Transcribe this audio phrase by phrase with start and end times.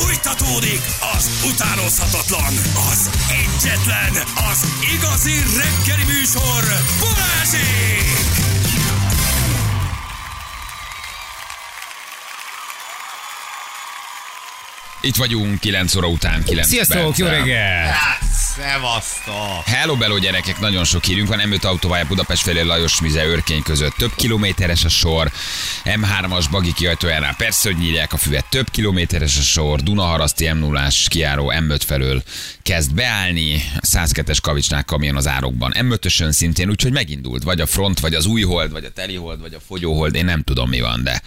[0.00, 0.80] Fújtatódik
[1.16, 2.54] az utánozhatatlan,
[2.90, 4.12] az egyetlen,
[4.50, 6.64] az igazi reggeli műsor,
[7.00, 8.18] Balázsék!
[15.00, 17.44] Itt vagyunk 9 óra után, 9 Sziasztok, jó perccel.
[17.44, 17.94] reggel!
[18.58, 19.64] Szevasztok!
[19.64, 21.40] Hello, bello gyerekek, nagyon sok hírünk van.
[21.44, 23.92] M5 autópálya Budapest felé Lajos Mize Örkény között.
[23.92, 25.30] Több kilométeres a sor.
[25.84, 28.44] M3-as bagi kiajtójánál persze, hogy nyírják a füvet.
[28.50, 29.80] Több kilométeres a sor.
[29.80, 32.22] Dunaharaszti m 0 kiáró M5 felől
[32.62, 33.64] kezd beállni.
[33.80, 35.74] 102-es kavicsnál kamion az árokban.
[35.78, 37.42] M5-ösön szintén, úgyhogy megindult.
[37.42, 40.14] Vagy a front, vagy az új hold, vagy a teli hold, vagy a fogyóhold.
[40.14, 41.22] Én nem tudom mi van, de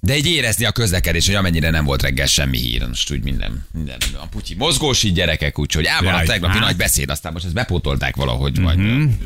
[0.00, 3.66] de így érezni a közlekedés, hogy amennyire nem volt reggel semmi hír, most úgy minden,
[3.72, 6.62] minden, a putyi mozgósít gyerekek, úgyhogy ám van a tegnapi hát.
[6.62, 8.78] nagy beszéd, aztán most ezt bepótolták valahogy, vagy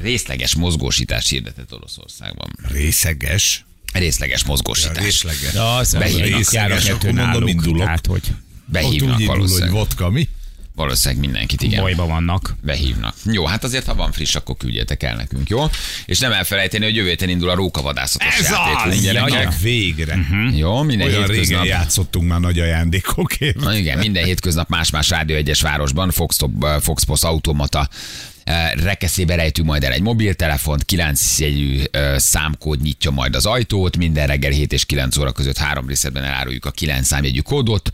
[0.03, 2.51] részleges mozgósítást hirdetett Oroszországban.
[2.69, 3.65] Részeges.
[3.93, 5.05] Részleges mozgósítás.
[5.05, 5.53] Részleges.
[5.53, 6.37] De az, Behívnak.
[6.37, 7.84] Részleges, akkor mondom, indulok.
[7.84, 8.34] tehát, hogy Ott
[8.65, 10.29] Behívnak úgy indul, hogy vodka, mi?
[10.75, 11.81] Valószínűleg mindenkit, igen.
[11.83, 12.55] bajba vannak.
[12.62, 13.15] Behívnak.
[13.25, 15.65] Jó, hát azért, ha van friss, akkor küldjetek el nekünk, jó?
[16.06, 19.00] És nem elfelejteni, hogy jövő héten indul a rókavadászatos Ez játékunk, az!
[19.00, 19.33] gyerekek.
[19.33, 20.19] Jaj, végre.
[20.55, 21.65] Jó, minden Olyan régen hétköznap.
[21.65, 23.56] játszottunk már nagy ajándékokért.
[23.61, 26.39] Na igen, minden hétköznap más-más Rádió egyes városban, Fox,
[26.81, 27.89] Fox Post automata
[28.75, 34.27] rekeszébe rejtünk majd el egy mobiltelefont, 9 jegyű eh, számkód nyitja majd az ajtót, minden
[34.27, 37.91] reggel 7 és 9 óra között három részletben eláruljuk a 9 számjegyű kódot,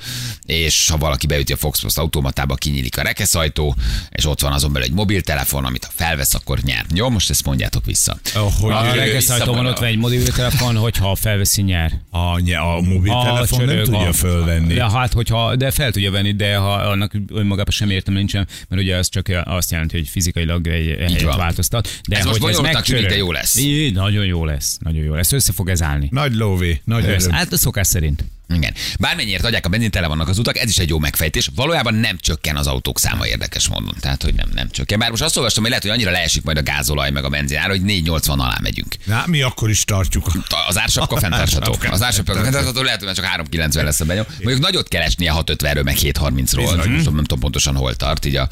[0.47, 3.77] és ha valaki beüti a Fox Post automatába, kinyílik a rekeszajtó,
[4.11, 6.85] és ott van azon belül egy mobiltelefon, amit ha felvesz, akkor nyer.
[6.95, 8.19] Jó, most ezt mondjátok vissza.
[8.37, 11.93] Oh, hogy A reggeszajtóban vissza- ott van egy mobiltelefon, hogyha felveszi nyer.
[12.11, 14.75] a, nye- a mobiltelefon nem csörög, tudja a- fölvenni.
[14.75, 18.83] De hát, hogyha, de fel tudja venni, de ha annak önmagában sem értem nincsen, mert
[18.83, 22.01] ugye az csak azt jelenti, hogy fizikailag egy helyet változtat.
[22.09, 23.57] De Ez most hogy bonyolultnak tűnik, de jó lesz.
[23.57, 24.77] Így, nagyon jó lesz.
[24.81, 25.33] Nagyon jó lesz.
[25.33, 26.09] Össze fog ez állni.
[26.11, 27.31] Nagy lóvé, nagy öröm.
[27.31, 28.25] Hát a szokás szerint.
[28.55, 28.75] Igen.
[28.99, 31.51] Bármennyiért adják a benzin, tele vannak az utak, ez is egy jó megfejtés.
[31.55, 33.95] Valójában nem csökken az autók száma érdekes módon.
[34.01, 34.99] Tehát, hogy nem, nem csökken.
[34.99, 37.59] Bár most azt olvastam, hogy lehet, hogy annyira leesik majd a gázolaj meg a benzin
[37.59, 38.97] ára, hogy 480 alá megyünk.
[39.05, 40.27] Na, mi akkor is tartjuk.
[40.69, 41.77] Az ársapka fenntartható.
[41.91, 44.25] Az ársapka fenntartható, lehet, hogy már csak 390 lesz a benyom.
[44.39, 46.77] Mondjuk nagyot keresnie 650-ről, meg 730-ról.
[46.77, 48.49] Nem tudom, nem tudom pontosan hol tart, így a,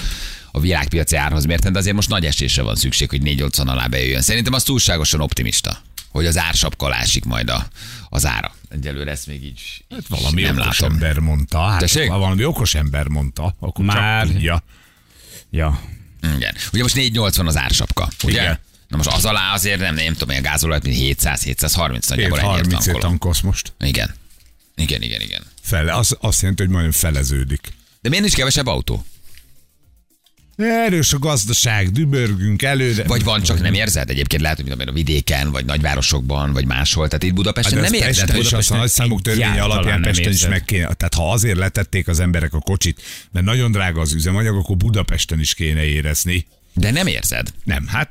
[0.56, 4.22] a világpiaci árhoz mérten, de azért most nagy esésre van szükség, hogy 480 alá bejöjjön.
[4.22, 7.66] Szerintem az túlságosan optimista, hogy az ársapka ásik majd a,
[8.08, 8.54] az ára.
[8.68, 10.92] Egyelőre ezt még így, így Valami nem okos látom.
[10.94, 11.60] ember mondta.
[11.60, 14.62] Hát, ha valami okos ember mondta, akkor Már- csak tudja.
[15.50, 15.80] Ja.
[16.36, 16.54] Igen.
[16.72, 18.40] Ugye most 480 az ársapka, ugye?
[18.42, 18.58] Igen.
[18.88, 22.40] Na most az alá azért nem, nem tudom, hogy a gázolajat, mint 700-730 nagyjából ennyiért
[22.40, 23.00] 30 ért tankolom.
[23.00, 23.72] tankolsz most.
[23.80, 24.14] Igen.
[24.76, 25.42] Igen, igen, igen.
[25.62, 27.72] Fele, az azt jelenti, hogy majdnem feleződik.
[28.00, 29.06] De miért nincs kevesebb autó?
[30.56, 33.04] Erős a gazdaság, dübörgünk előre.
[33.04, 34.10] Vagy van, csak nem érzed?
[34.10, 37.08] Egyébként lehet, hogy a vidéken, vagy nagyvárosokban, vagy máshol.
[37.08, 40.32] Tehát itt Budapesten Hát nem érzed, Pesten hogy is a nagy számok törvénye alapján Pesten
[40.32, 40.82] is meg kéne.
[40.82, 43.02] Tehát ha azért letették az emberek a kocsit,
[43.32, 46.46] mert nagyon drága az üzemanyag, akkor Budapesten is kéne érezni.
[46.74, 47.52] De nem érzed.
[47.64, 48.10] Nem, hát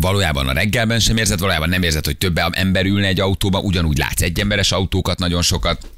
[0.00, 3.98] Valójában a reggelben sem érzed, valójában nem érzed, hogy több ember ülne egy autóban, ugyanúgy
[3.98, 5.90] látsz egyemberes autókat, nagyon sokat.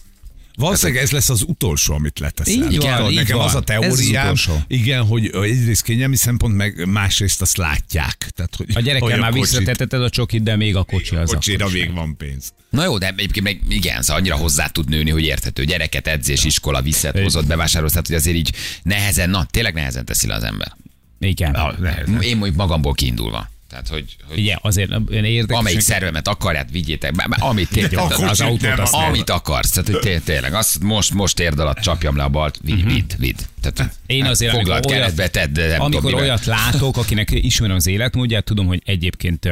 [0.57, 2.53] Valószínűleg ez lesz az utolsó, amit leteszel.
[2.55, 3.47] Így van, Tudod, így Nekem van.
[3.47, 4.63] az a Ez az teóriám, utolsó.
[4.67, 8.29] igen, hogy egyrészt kényelmi szempont, meg másrészt azt látják.
[8.35, 11.77] Tehát, hogy A gyerekkel már visszatetted a csokit, de még a kocsi az Kocsira akkor
[11.77, 12.53] még van pénz.
[12.71, 15.65] Na jó, de egyébként meg igen, szóval annyira hozzá tud nőni, hogy érthető.
[15.65, 20.27] Gyereket, edzés, iskola, viszed, hozott, bevásárolsz, tehát hogy azért így nehezen, na tényleg nehezen teszi
[20.27, 20.77] le az ember.
[21.19, 21.57] Igen.
[22.21, 23.51] Én mondjuk magamból kiindulva.
[23.69, 25.59] Tehát, hogy, hogy Igen, azért én érdekes.
[25.59, 29.71] amelyik szervemet akarját, vigyétek, be, amit tényleg, az, az autót, azt, amit akarsz.
[29.71, 33.11] Tehát, hogy té- tényleg, azt most, most érd alatt csapjam le a balt, vidd, vidd,
[33.19, 33.39] vidd.
[33.73, 33.93] Tehát.
[34.07, 37.87] Én azért, foglalt amikor olyat- keretbe tedd, nem Amikor tudom, olyat látok, akinek ismerem az
[37.87, 39.49] életmódját, tudom, hogy egyébként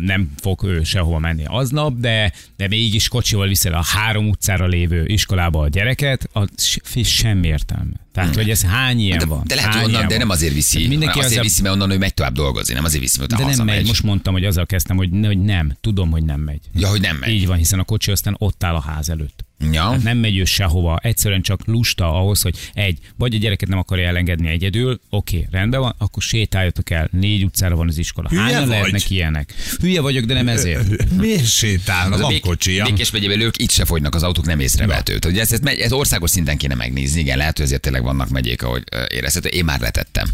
[0.00, 5.04] nem fog ő sehova menni aznap, de, de mégis kocsival viszel a három utcára lévő
[5.06, 7.92] iskolába a gyereket, az se- semmi értelme.
[8.12, 9.42] Tehát, hogy ez hány ilyen de, van?
[9.46, 11.98] de lehet, onnan, de nem azért viszi, Tehát mindenki azért azzal- viszi, mert onnan ő
[11.98, 13.76] megy tovább dolgozni, nem azért viszi, mert De nem hazamegy.
[13.76, 13.86] megy.
[13.86, 15.76] Most mondtam, hogy azzal kezdtem, hogy, hogy nem.
[15.80, 16.60] Tudom, hogy nem megy.
[16.74, 17.30] Ja, hogy nem megy.
[17.30, 19.44] Így van, hiszen a kocsi aztán ott áll a ház előtt.
[19.72, 19.82] Ja.
[19.82, 23.78] Hát nem megy ő sehova, egyszerűen csak lusta ahhoz, hogy egy, vagy a gyereket nem
[23.78, 28.28] akarja elengedni egyedül, oké, rendben van, akkor sétáljatok el, négy utcára van az iskola.
[28.28, 28.68] Hülye Hányan vagy?
[28.68, 29.54] lehetnek ilyenek?
[29.80, 30.86] Hülye vagyok, de nem ezért.
[31.20, 32.14] Miért sétálna?
[32.14, 32.84] Az a Van kocsija.
[32.84, 35.18] Békés megyében ők itt se fogynak az autók, nem észrevehető.
[35.26, 38.62] Ugye ez, ez, megy- országos szinten kéne megnézni, igen, lehet, hogy ezért tényleg vannak megyék,
[38.62, 39.48] ahogy érezhető.
[39.48, 40.26] Én már letettem.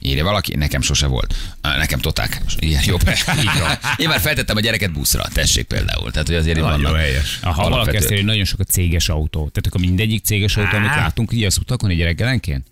[0.00, 1.34] Írja valaki, nekem sose volt.
[1.60, 2.42] Nekem toták.
[2.60, 2.96] Jó.
[3.40, 3.78] Így van.
[3.96, 6.10] Én már feltettem a gyereket buszra, tessék például.
[6.10, 6.96] Tehát, hogy azért Nagyon vannak.
[6.96, 7.38] helyes.
[7.42, 9.38] Ha valaki hogy nagyon sok a céges autó.
[9.38, 12.66] Tehát akkor mindegyik céges autó, amit látunk így az utakon egy reggelenként?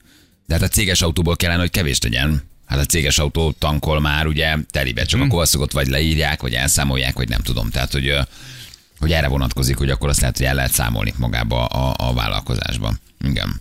[0.47, 2.43] De hát a céges autóból kellene, hogy kevés legyen.
[2.67, 5.29] Hát a céges autó tankol már ugye telibe, csak Hmm.
[5.29, 7.71] a korszakot vagy leírják, vagy elszámolják, vagy nem tudom.
[7.71, 8.17] Tehát, hogy
[8.99, 13.01] Hogy erre vonatkozik, hogy akkor azt lehet, hogy el lehet számolni magába a, a vállalkozásban.
[13.25, 13.61] Igen.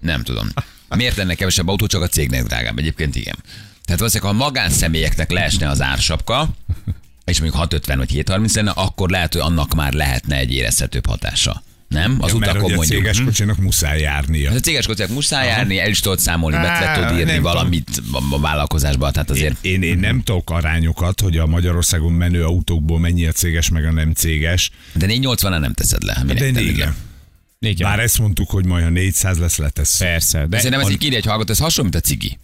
[0.00, 0.48] Nem tudom.
[0.88, 2.78] Miért lenne kevesebb autó, csak a cégnek drágább?
[2.78, 3.36] Egyébként igen.
[3.84, 6.48] Tehát valószínűleg, ha a magánszemélyeknek leesne az ársapka,
[7.28, 11.62] és mondjuk 650 vagy 730 lenne, akkor lehet, hogy annak már lehetne egy érezhetőbb hatása.
[11.88, 12.16] Nem?
[12.20, 12.98] Az Ja, mert utakon hogy a mondjuk.
[13.02, 14.48] céges kocsinak muszáj járnia.
[14.48, 18.02] Hát a céges kocsiak muszáj járni, el is tudod számolni, be le tudod írni valamit
[18.12, 22.44] a- a vállalkozásba, tehát Én, azért én, én nem tudok arányokat, hogy a Magyarországon menő
[22.44, 24.70] autókból mennyi a céges, meg a nem céges.
[24.94, 26.22] de 480 nem teszed le.
[26.26, 26.60] De le?
[26.60, 26.94] igen.
[27.60, 27.88] Igen.
[27.88, 29.98] Bár ezt mondtuk, hogy majd ha 400 lesz, letesz.
[29.98, 30.38] Persze.
[30.38, 32.38] De De szerintem ez így írja egy hallgató, ez hasonló, mint a cigi.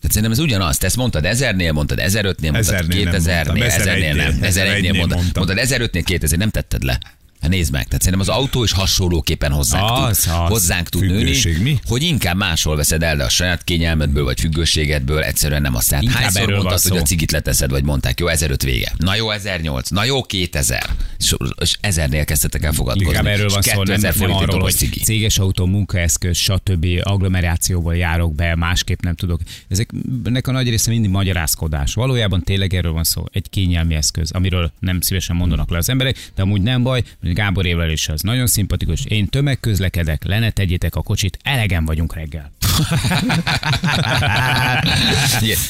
[0.00, 0.78] Tehát szerintem ez ugyanaz.
[0.78, 4.96] Te ezt mondtad 1000-nél, mondtad 1005-nél, mondtad Ezernél nem 2000-nél, mondtam, 1000-nél nem, 1001-nél 1001-nél
[4.96, 6.98] mondtad, mondtad 1005-nél 2000, nem tetted le.
[7.40, 10.48] Hát nézd meg, tehát szerintem az autó is hasonlóképpen hozzánk Az, tud, az.
[10.48, 11.78] hozzánk tud nőni, mi?
[11.86, 15.88] hogy inkább máshol veszed el, de a saját kényelmedből vagy függőségedből egyszerűen nem azt.
[15.88, 18.92] Tehát hányszor mondtad, hogy a cigit leteszed, vagy mondták, jó, 1005 vége.
[18.96, 20.90] Na jó, 1008, na jó, 2000.
[21.18, 23.08] És, és 1000-nél kezdtek el fogadkozni.
[23.08, 25.00] Inkább erről van szó, nem, 2000 nem arról, hogy cigi.
[25.00, 26.86] céges autó, munkaeszköz, stb.
[27.02, 29.40] agglomerációból járok be, másképp nem tudok.
[29.68, 31.94] Ezeknek a nagy része mindig magyarázkodás.
[31.94, 33.24] Valójában tényleg erről van szó.
[33.32, 37.02] Egy kényelmi eszköz, amiről nem szívesen mondanak le az emberek, de amúgy nem baj,
[37.32, 39.04] Gábor évvel is az nagyon szimpatikus.
[39.04, 42.52] Én tömegközlekedek, le ne tegyétek a kocsit, elegen vagyunk reggel.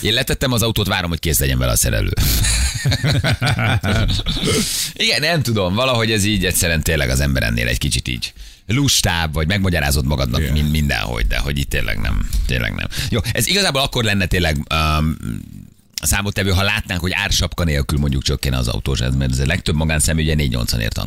[0.02, 2.12] Én letettem az autót, várom, hogy kész legyen vele a szerelő.
[4.92, 8.32] Igen, nem tudom, valahogy ez így egyszerűen tényleg az ember ennél egy kicsit így
[8.66, 10.52] lustább, vagy megmagyarázod magadnak Igen.
[10.52, 12.28] mind, mindenhogy, de hogy itt tényleg nem.
[12.46, 12.86] Tényleg nem.
[13.10, 15.16] Jó, ez igazából akkor lenne tényleg um,
[16.02, 19.74] számottevő, ha látnánk, hogy ársapka nélkül mondjuk csökken az autós, ez, mert ez a legtöbb
[19.74, 20.98] magánszemély ugye 480 ért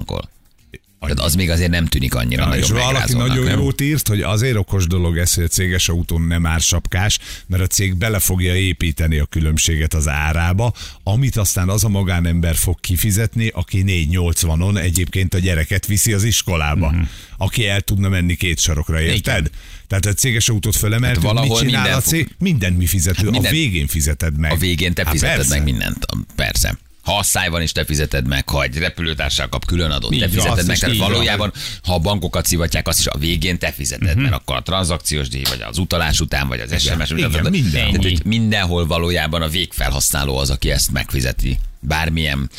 [1.02, 1.16] tankol.
[1.16, 3.60] Tehát az még azért nem tűnik annyira Ja, nagyon és valaki nagyon nem?
[3.60, 7.68] jót írt, hogy azért okos dolog ez, hogy a céges autón nem ársapkás, mert a
[7.68, 13.48] cég bele fogja építeni a különbséget az árába, amit aztán az a magánember fog kifizetni,
[13.48, 17.02] aki 480-on egyébként a gyereket viszi az iskolába, Mhm.
[17.38, 19.50] aki el tudna menni két sarokra, érted?
[19.88, 22.30] Tehát a céges autót fölemeltük, Hát mit csinál minden a fog- cég?
[22.40, 24.52] Mindent mi fizetünk, a minden- végén fizeted meg.
[24.52, 25.56] A végén te Hát fizeted persze.
[25.56, 26.06] meg mindent,
[26.36, 26.78] persze.
[27.02, 30.66] Ha asszály van, és te fizeted meg, ha egy repülőtársal kap külön adót, te fizeted
[30.66, 30.78] meg.
[30.78, 31.12] Tehát van.
[31.12, 31.54] valójában,
[31.84, 34.22] ha a bankokat szivatják, azt is a végén te fizeted, uh-huh.
[34.22, 37.52] mert akkor a tranzakciós díj, vagy az utalás után, vagy az SMS igen, után.
[37.52, 37.92] minden.
[37.92, 41.60] Tehát, mindenhol valójában a végfelhasználó az, aki ezt megfizeti.
[41.80, 42.50] Bármilyen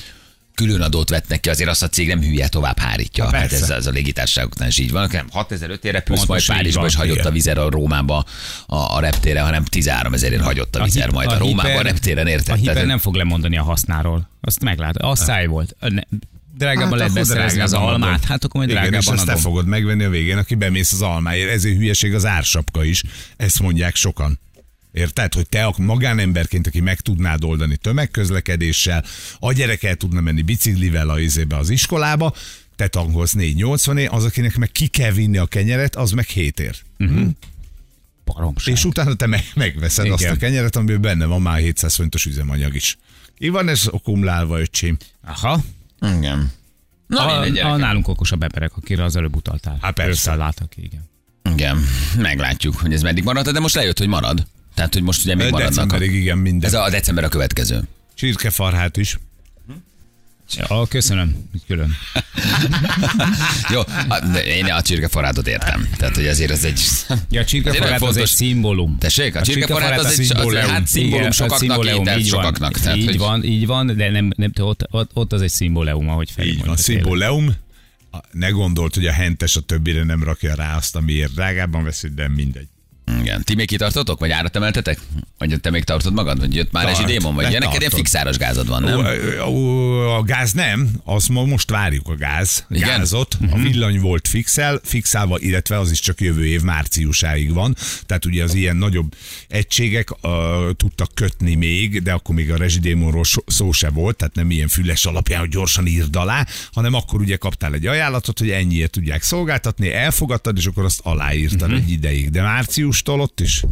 [0.55, 3.25] külön adót vetnek ki, azért azt a cég nem hülye tovább hárítja.
[3.25, 3.65] Ha, Hát persze.
[3.65, 5.09] ez, ez a légitársaságoknál is így van.
[5.13, 8.25] Nem 6005 ére repülsz, majd Párizsba, és hagyott a vizer a Rómába
[8.67, 12.27] a, a reptére, hanem 13 ezerért hagyott a vizer hip- majd a, Rómába a reptéren,
[12.27, 12.55] érted?
[12.55, 14.29] A hiper Tehát- nem fog lemondani a hasznáról.
[14.41, 14.97] Azt meglát.
[14.97, 15.77] A száj volt.
[15.81, 16.01] Ne,
[16.59, 18.29] drágában lehet akkor beszerezni az almát, adom.
[18.29, 19.43] hát akkor majd Igen, és drágában azt te adom.
[19.43, 21.51] fogod megvenni a végén, aki bemész az almáért.
[21.51, 23.03] Ezért hülyeség az ársapka is.
[23.37, 24.41] Ezt mondják sokan.
[24.93, 29.05] Érted, hogy te a magánemberként, aki meg tudnád oldani tömegközlekedéssel,
[29.39, 32.35] a gyerek el tudna menni biciklivel a izébe az iskolába,
[32.77, 36.61] te tankolsz 480 ér, az, akinek meg ki kell vinni a kenyeret, az meg 7
[36.61, 36.77] ér.
[38.25, 38.75] Baromság.
[38.75, 40.17] És utána te meg, megveszed Igen.
[40.17, 42.99] azt a kenyeret, amiben benne van már 700 fontos üzemanyag is.
[43.39, 44.97] Ki van ez okumlálva, öcsém?
[45.25, 45.61] Aha.
[46.01, 46.51] Igen.
[47.07, 47.77] Na, A, a gyerekek.
[47.79, 49.79] nálunk okosabb emberek, akire az előbb utaltál.
[49.81, 50.11] Há, persze.
[50.11, 51.11] Összeálltak, igen.
[51.55, 51.85] Igen,
[52.17, 54.47] meglátjuk, hogy ez meddig marad, de most lejött, hogy marad.
[54.75, 55.69] Tehát, hogy most ugye még maradnak.
[55.79, 55.87] A...
[55.87, 56.69] Decemberig igen minden.
[56.69, 57.83] Ez a december a következő.
[58.15, 59.19] Csirkefarhát is.
[60.69, 61.51] Ja, köszönöm.
[61.67, 61.97] Külön.
[63.73, 65.89] Jó, a, de én a csirkefarátot értem.
[65.97, 66.81] Tehát, hogy azért ez egy...
[67.31, 68.99] Ja, a csirkefarát az egy szimbólum.
[68.99, 70.61] Tessék, a, A csirkefarát az a egy szimbólum.
[70.63, 72.43] az, hát szimbólum Igen, a sokaknak, szimbólum, ételt így van.
[72.45, 72.79] sokaknak.
[72.79, 76.09] Tehát, így hogy van, így van, de nem, nem ott, ott, ott, az egy szimbólum,
[76.09, 77.55] ahogy Feri Így van, szimbóleum.
[78.11, 82.11] A- Ne gondolt, hogy a hentes a többire nem rakja rá azt, amiért drágábban veszik,
[82.11, 82.69] de mindegy.
[83.21, 83.43] Igen.
[83.45, 84.19] Ti még kitartotok?
[84.21, 84.99] Vagy árat emeltetek?
[85.39, 86.39] Vagy te még tartod magad?
[86.39, 86.97] Vagy jött már Tart.
[86.99, 87.35] rezsidémon?
[87.35, 88.99] Vagy neked ilyen fixáros gázad van, nem?
[89.45, 92.89] Ó, ó, A gáz nem, azt ma most várjuk a gáz, Igen?
[92.89, 92.97] Mhm.
[92.99, 93.37] gázot.
[93.51, 97.77] A villany volt fixel, fixálva, illetve az is csak jövő év márciusáig van.
[98.07, 99.15] Tehát ugye az ilyen nagyobb
[99.49, 100.31] egységek uh,
[100.77, 105.05] tudtak kötni még, de akkor még a rezsidémonról szó se volt, tehát nem ilyen füles
[105.05, 109.93] alapján, hogy gyorsan írd alá, hanem akkor ugye kaptál egy ajánlatot, hogy ennyiért tudják szolgáltatni,
[109.93, 111.77] elfogadtad, és akkor azt aláírtad Mhm.
[111.79, 112.31] egy ideig.
[112.31, 112.43] De
[112.93, 113.65] márciustól ott is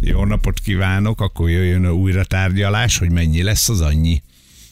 [0.00, 4.22] jó napot kívánok, akkor jöjjön a újra tárgyalás, hogy mennyi lesz az annyi.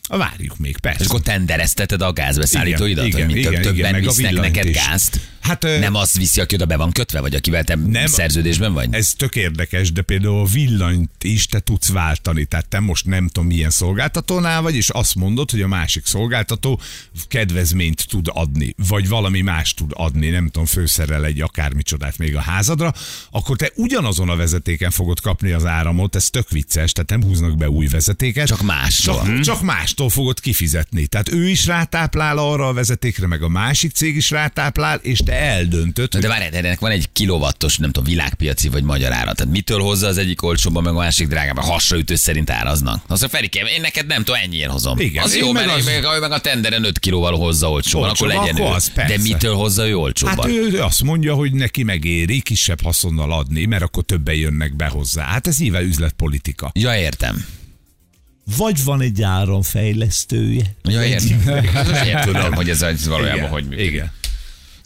[0.09, 1.03] Várjuk még, persze.
[1.03, 4.75] És akkor tenderezteted a gázbeszállítóidat, Igen, mit igen, több- igen, többen a visznek neked is.
[4.77, 5.21] gázt?
[5.41, 8.07] Hát, nem az viszi, aki oda be van kötve, vagy akivel te Nem.
[8.07, 8.89] szerződésben vagy?
[8.95, 12.45] Ez tök érdekes, de például a villanyt is te tudsz váltani.
[12.45, 16.81] Tehát te most nem tudom milyen szolgáltatónál vagy, és azt mondod, hogy a másik szolgáltató
[17.29, 22.41] kedvezményt tud adni, vagy valami más tud adni, nem tudom, főszerrel egy akármicsodát még a
[22.41, 22.95] házadra,
[23.31, 27.57] akkor te ugyanazon a vezetéken fogod kapni az áramot, ez tök vicces, tehát nem húznak
[27.57, 28.47] be új vezetéket.
[28.47, 29.25] Csak mással.
[29.27, 29.98] Csak, csak mást.
[29.99, 31.07] Mostól fogod kifizetni.
[31.07, 35.33] Tehát ő is rátáplál arra a vezetékre, meg a másik cég is rátáplál, és te
[35.33, 39.33] eldöntöd, Na de várj, ennek van egy kilovattos, nem tudom, világpiaci vagy magyar ára.
[39.33, 41.65] Tehát mitől hozza az egyik olcsóban, meg a másik drágában?
[41.65, 42.95] Hasraütő szerint áraznak.
[42.95, 44.99] Azt mondja, Ferikém, én neked nem tudom, ennyiért hozom.
[44.99, 48.29] Igen, az jó, meg mert az- meg, meg, a tenderen 5 kilóval hozza olcsóban, akkor
[48.29, 48.65] legyen akkor ő.
[48.65, 49.17] az, persze.
[49.17, 50.37] de mitől hozza ő olcsóban?
[50.37, 54.87] Hát ő azt mondja, hogy neki megéri kisebb haszonnal adni, mert akkor többen jönnek be
[54.87, 55.25] hozzá.
[55.25, 56.71] Hát ez híve üzletpolitika.
[56.75, 57.45] Ja, értem.
[58.57, 60.63] Vagy van egy áramfejlesztője.
[60.83, 61.65] Ja, értem.
[62.07, 63.91] Én tudom, hogy ez ez valójában Igen, hogy működik.
[63.91, 64.11] Igen.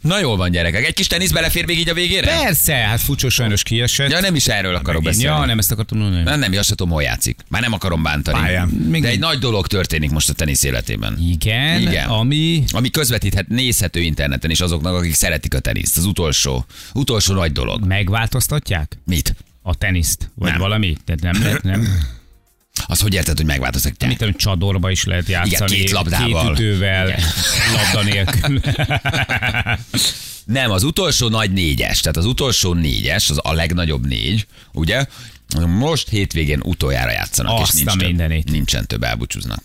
[0.01, 0.85] Na jól van, gyerekek.
[0.85, 2.27] Egy kis tenisz belefér még így a végére?
[2.37, 4.11] Persze, hát Fucsó sajnos kiesett.
[4.11, 5.37] Ja, nem is erről akarok beszélni.
[5.37, 6.23] Ja, nem ezt akartam mondani.
[6.23, 7.39] Nem, nem, azt sem tudom, hol játszik.
[7.47, 8.39] Már nem akarom bántani.
[8.39, 8.87] Pályán.
[9.01, 11.17] De egy- nagy dolog történik most a tenisz életében.
[11.31, 12.09] Igen, Igen.
[12.09, 12.63] ami...
[12.71, 15.97] Ami közvetíthet, nézhető interneten is azoknak, akik szeretik a teniszt.
[15.97, 17.85] Az utolsó, utolsó nagy dolog.
[17.85, 19.35] Megváltoztatják Mit?
[19.61, 20.31] a teniszt?
[20.35, 20.59] Vagy Nem.
[20.59, 20.97] valami?
[21.05, 21.87] Tehát nem lehet, nem?
[22.85, 24.09] Az hogy érted, hogy megváltoztatják?
[24.09, 25.75] Mit tudom, csadorba is lehet játszani.
[25.75, 26.53] két labdával.
[26.55, 27.19] Két ütővel, Igen.
[27.93, 28.59] labda nélkül.
[30.45, 35.05] Nem, az utolsó nagy négyes, tehát az utolsó négyes, az a legnagyobb négy, ugye?
[35.67, 38.51] Most hétvégén utoljára játszanak, Azt és nincs több, mindenit.
[38.51, 39.63] nincsen több, elbúcsúznak.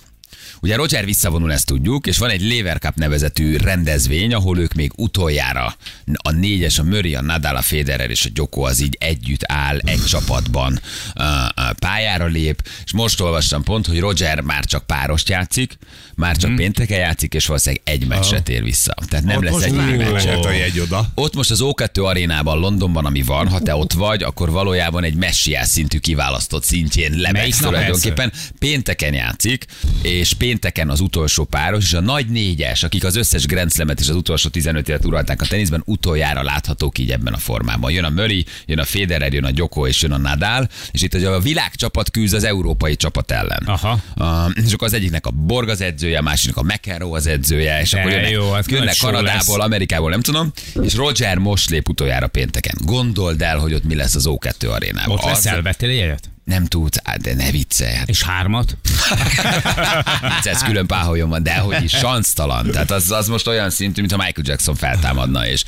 [0.61, 4.93] Ugye Roger visszavonul, ezt tudjuk, és van egy Lever Cup nevezetű rendezvény, ahol ők még
[4.97, 5.76] utoljára
[6.14, 9.78] a négyes, a Murray, a Nadal, a Federer és a Gyoko az így együtt áll,
[9.78, 10.81] egy csapatban
[11.78, 15.78] pályára lép, és most olvastam pont, hogy Roger már csak párost játszik,
[16.14, 16.59] már csak hmm.
[16.59, 18.95] pénteken játszik, és valószínűleg egy meccset tér vissza.
[19.09, 21.09] Tehát nem Ott lesz egy megmeccselt a jegy oda.
[21.14, 25.14] ott most az O2 arénában, Londonban, ami van, ha te ott vagy, akkor valójában egy
[25.14, 28.33] messiás szintű kiválasztott szintjén nap tulajdonképpen.
[28.59, 29.64] Pénteken játszik,
[30.02, 34.09] és pénteken az utolsó páros, és a nagy négyes, akik az összes Grand Slamet és
[34.09, 37.90] az utolsó 15 évet uralták a teniszben, utoljára láthatók így ebben a formában.
[37.90, 41.14] Jön a Murray, jön a Federer, jön a Gyoko és jön a Nadal, és itt
[41.14, 43.62] a világcsapat küzd az európai csapat ellen.
[43.66, 44.00] Aha.
[44.16, 44.26] Uh,
[44.64, 47.90] és akkor az egyiknek a Borg az edzője, a másiknek a McEnroe az edzője, és
[47.90, 49.66] De akkor jönnek, jó, hát jönnek Kanadából, lesz.
[49.66, 50.52] Amerikából, nem tudom,
[50.83, 52.75] és Roger most lép utoljára pénteken.
[52.85, 55.16] Gondold el, hogy ott mi lesz az O2 arénában.
[55.16, 56.18] Ott lesz, elvettél?
[56.49, 57.95] Nem tudsz, á, de ne viccelj.
[57.95, 58.76] Hát, És hármat?
[60.45, 62.71] ez külön páholyon van, de hogy is sansztalan.
[62.71, 65.64] Tehát az, az most olyan szintű, mintha Michael Jackson feltámadna, és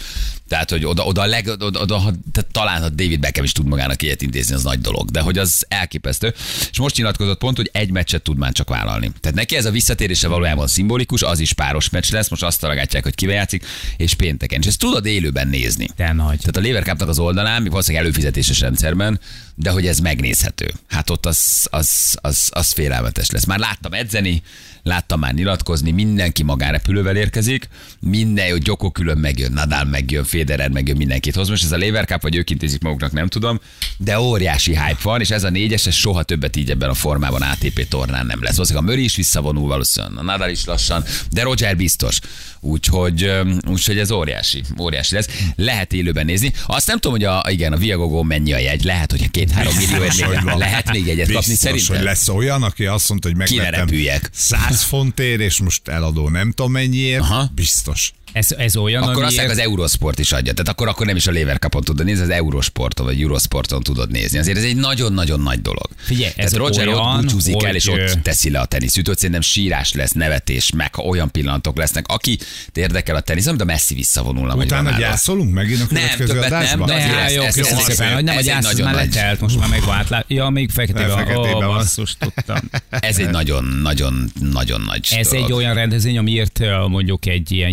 [0.51, 3.67] tehát, hogy oda, oda, leg, oda, oda ha, tehát talán ha David Beckham is tud
[3.67, 6.35] magának ilyet intézni, az nagy dolog, de hogy az elképesztő.
[6.71, 9.13] És most nyilatkozott pont, hogy egy meccset tud már csak vállalni.
[9.21, 13.03] Tehát neki ez a visszatérése valójában szimbolikus, az is páros meccs lesz, most azt találgatják,
[13.03, 14.61] hogy kivel játszik, és pénteken.
[14.61, 15.89] És ezt tudod élőben nézni.
[15.97, 16.39] De nagy.
[16.39, 19.21] Tehát a Lever Cup-nak az oldalán, még valószínűleg előfizetéses rendszerben,
[19.61, 20.73] de hogy ez megnézhető.
[20.88, 23.45] Hát ott az, az, az, az félelmetes lesz.
[23.45, 24.43] Már láttam edzeni,
[24.83, 27.69] láttam már nyilatkozni, mindenki magánrepülővel érkezik,
[28.00, 31.49] minden, hogy Gyoko külön megjön, Nadal megjön, Federer megjön, mindenkit hoz.
[31.49, 33.61] Most ez a Lever Cup, vagy ők intézik maguknak, nem tudom,
[33.97, 37.43] de óriási hype van, és ez a négyes, ez soha többet így ebben a formában
[37.43, 38.52] ATP tornán nem lesz.
[38.52, 42.19] Valószínűleg a Murray is visszavonul valószínűleg, a Nadal is lassan, de Roger biztos.
[42.61, 43.31] Úgyhogy,
[43.69, 45.29] úgyhogy ez óriási, óriási lesz.
[45.57, 46.52] Lehet élőben nézni.
[46.67, 48.85] Azt nem tudom, hogy a, igen, a Viagogo mennyi a jegy.
[48.85, 50.59] Lehet, hogy a két-három millió hogy még, van.
[50.59, 51.97] lehet még egyet kapni Biztos, szerintem.
[51.97, 54.30] hogy lesz olyan, aki azt mondta, hogy megvettem repüljek.
[54.33, 57.21] 100 fontért, és most eladó nem tudom mennyiért.
[57.23, 57.50] Aha.
[57.54, 58.12] Biztos.
[58.33, 60.53] Ez, ez olyan, Akkor azt amiért- mondják, az Eurosport is adja.
[60.53, 64.11] Tehát akkor, akkor nem is a Lever Cupon tudod nézni, az Eurosporton vagy Eurosporton tudod
[64.11, 64.39] nézni.
[64.39, 65.87] Azért ez egy nagyon-nagyon nagy dolog.
[65.97, 68.65] Figyelj, ez Tehát Roger olyan, ott búcsúzik el, hogy, és ö, ott teszi le a
[68.65, 69.17] teniszütőt.
[69.17, 72.05] Szerintem sírás lesz, nevetés, meg ha olyan pillanatok lesznek.
[72.09, 72.39] Aki
[72.75, 74.55] érdekel a tenisz, de messzi visszavonulna.
[74.55, 76.87] Utána gyászolunk megint a Nem, következő többet nem, adásban?
[76.87, 78.95] de azért Ne, ez- jó, ez- köszönöm ez- szépen, hogy nem a gyász, már nagy-
[79.15, 80.25] letelt, most már megvált.
[80.29, 82.59] Ja, még feketében Ó, basszus, tudtam.
[82.91, 87.71] Ez egy nagyon-nagyon-nagyon nagy Ez egy olyan rendezvény, amiért mondjuk egy ilyen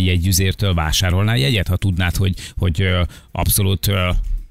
[0.48, 2.88] jegyüzértől vásárolnál jegyet, ha tudnád, hogy, hogy
[3.32, 3.90] abszolút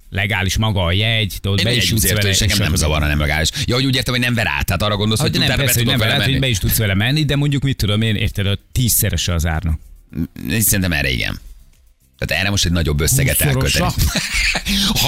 [0.09, 2.29] legális maga a jegy, de ott be is jutsz vele.
[2.29, 3.49] és és nem zavarna, nem legális.
[3.65, 5.73] Ja, hogy úgy értem, hogy nem ver át, tehát arra gondolsz, Hát hogy nem, persze,
[5.73, 8.47] hogy nem veled, hogy be is tudsz vele menni, de mondjuk mit tudom én, érted,
[8.47, 9.79] a tízszerese az árnak.
[10.49, 11.39] Én Szerintem erre igen.
[12.17, 13.85] Tehát erre most egy nagyobb összeget elkölteni.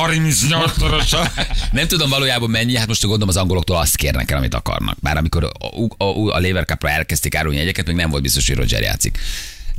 [0.05, 1.29] 38-szorosa.
[1.71, 4.97] Nem tudom valójában mennyi, hát most gondolom az angoloktól azt kérnek el, amit akarnak.
[4.99, 5.65] Bár amikor a,
[5.97, 9.17] a, a, a Lever Cup-ra elkezdték árulni jegyeket, még nem volt biztos, hogy Roger játszik.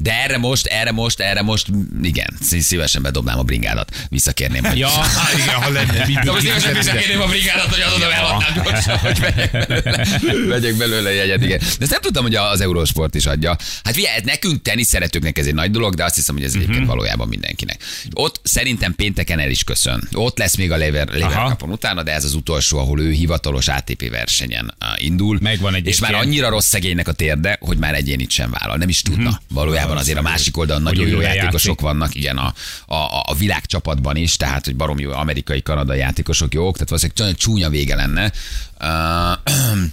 [0.03, 1.67] De erre most, erre most, erre most,
[2.03, 4.07] igen, szí- szívesen bedobnám a bringádat.
[4.09, 4.79] Visszakérném, hogy...
[4.79, 4.89] Ja,
[5.35, 10.47] Igen, ha lenne most szívesen visszakérném a brigádat, hogy adod eladnám gyorsan, hogy vegyek belőle,
[10.47, 11.59] vegyek belőle jegyet, igen.
[11.59, 13.57] De ezt nem tudtam, hogy az Eurosport is adja.
[13.85, 16.55] Hát figyelj, ez nekünk tenisz szeretőknek ez egy nagy dolog, de azt hiszem, hogy ez
[16.55, 17.83] egyébként valójában mindenkinek.
[18.13, 20.09] Ott szerintem pénteken el is köszön.
[20.13, 23.69] Ott lesz még a Lever, Lever kapon utána, de ez az utolsó, ahol ő hivatalos
[23.69, 25.39] ATP versenyen uh, indul.
[25.41, 28.77] Megvan És már annyira rossz szegénynek a térde, hogy már egyénit sem vállal.
[28.77, 29.41] Nem is tudna.
[29.49, 32.55] Valójában azért a másik oldalon nagyon jó játékosok vannak, igen, a,
[32.87, 37.69] a, a, világcsapatban is, tehát, hogy baromi jó amerikai, kanadai játékosok jók, tehát valószínűleg csúnya
[37.69, 38.33] vége lenne.
[38.81, 39.83] Uh,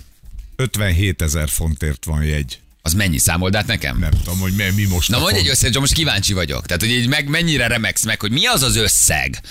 [0.55, 2.59] 57 ezer fontért van jegy.
[2.81, 3.97] Az mennyi számold át nekem?
[3.99, 5.55] Nem tudom, hogy mi, mi most Na mondj egy font.
[5.55, 6.65] összeget, most kíváncsi vagyok.
[6.65, 9.41] Tehát, hogy így meg mennyire remegsz meg, hogy mi az az összeg,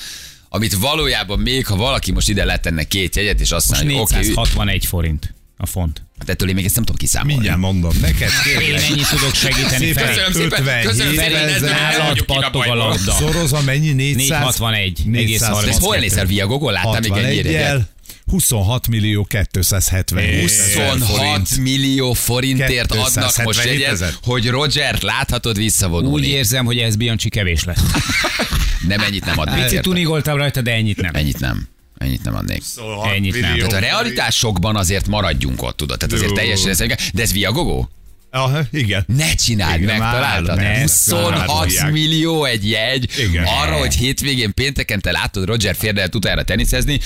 [0.48, 4.14] amit valójában még, ha valaki most ide letenne két jegyet, és azt mondja, hogy oké,
[4.14, 6.02] 461 forint a font.
[6.18, 7.34] hát ettől én még ezt nem tudom kiszámolni.
[7.34, 8.30] Mindjárt mondom neked.
[8.52, 8.82] Én kérlek.
[8.82, 10.04] ennyit tudok segíteni, Szépen.
[10.04, 10.16] Feri.
[10.16, 13.12] Köszönöm szépen, 57 köszönöm szépen, nálad pattog a labda.
[13.12, 13.92] Szorozva mennyi?
[13.92, 14.28] 400?
[14.28, 15.64] 461, egész 400.
[15.64, 16.72] De ezt hol nézel Viagogol?
[16.72, 17.80] Láttam még ennyire jegyet?
[17.80, 17.94] 61-jel
[18.30, 26.14] 26 millió 270 26 millió forintért adnak most 277 jegyet, hogy Roger láthatod visszavonulni.
[26.14, 27.82] Úgy érzem, hogy ez Bianchi kevés lesz.
[28.88, 31.14] Nem ennyit nem adnék Picit tunigoltam rajta, de ennyit nem.
[31.14, 31.68] Ennyit nem.
[31.98, 32.62] Ennyit nem adnék.
[33.14, 33.56] Ennyit nem.
[33.56, 35.98] Tehát a realitásokban azért maradjunk ott, tudod.
[35.98, 36.78] Tehát azért teljesen ez,
[37.12, 37.88] de ez Viagogó?
[38.30, 39.04] Aha, igen.
[39.16, 40.56] Ne csináld, Igen, megtaláltad.
[40.56, 43.44] már- 26 már- millió egy jegy Igen.
[43.44, 47.00] arra, hogy hétvégén pénteken te látod Roger Federert utána teniszezni,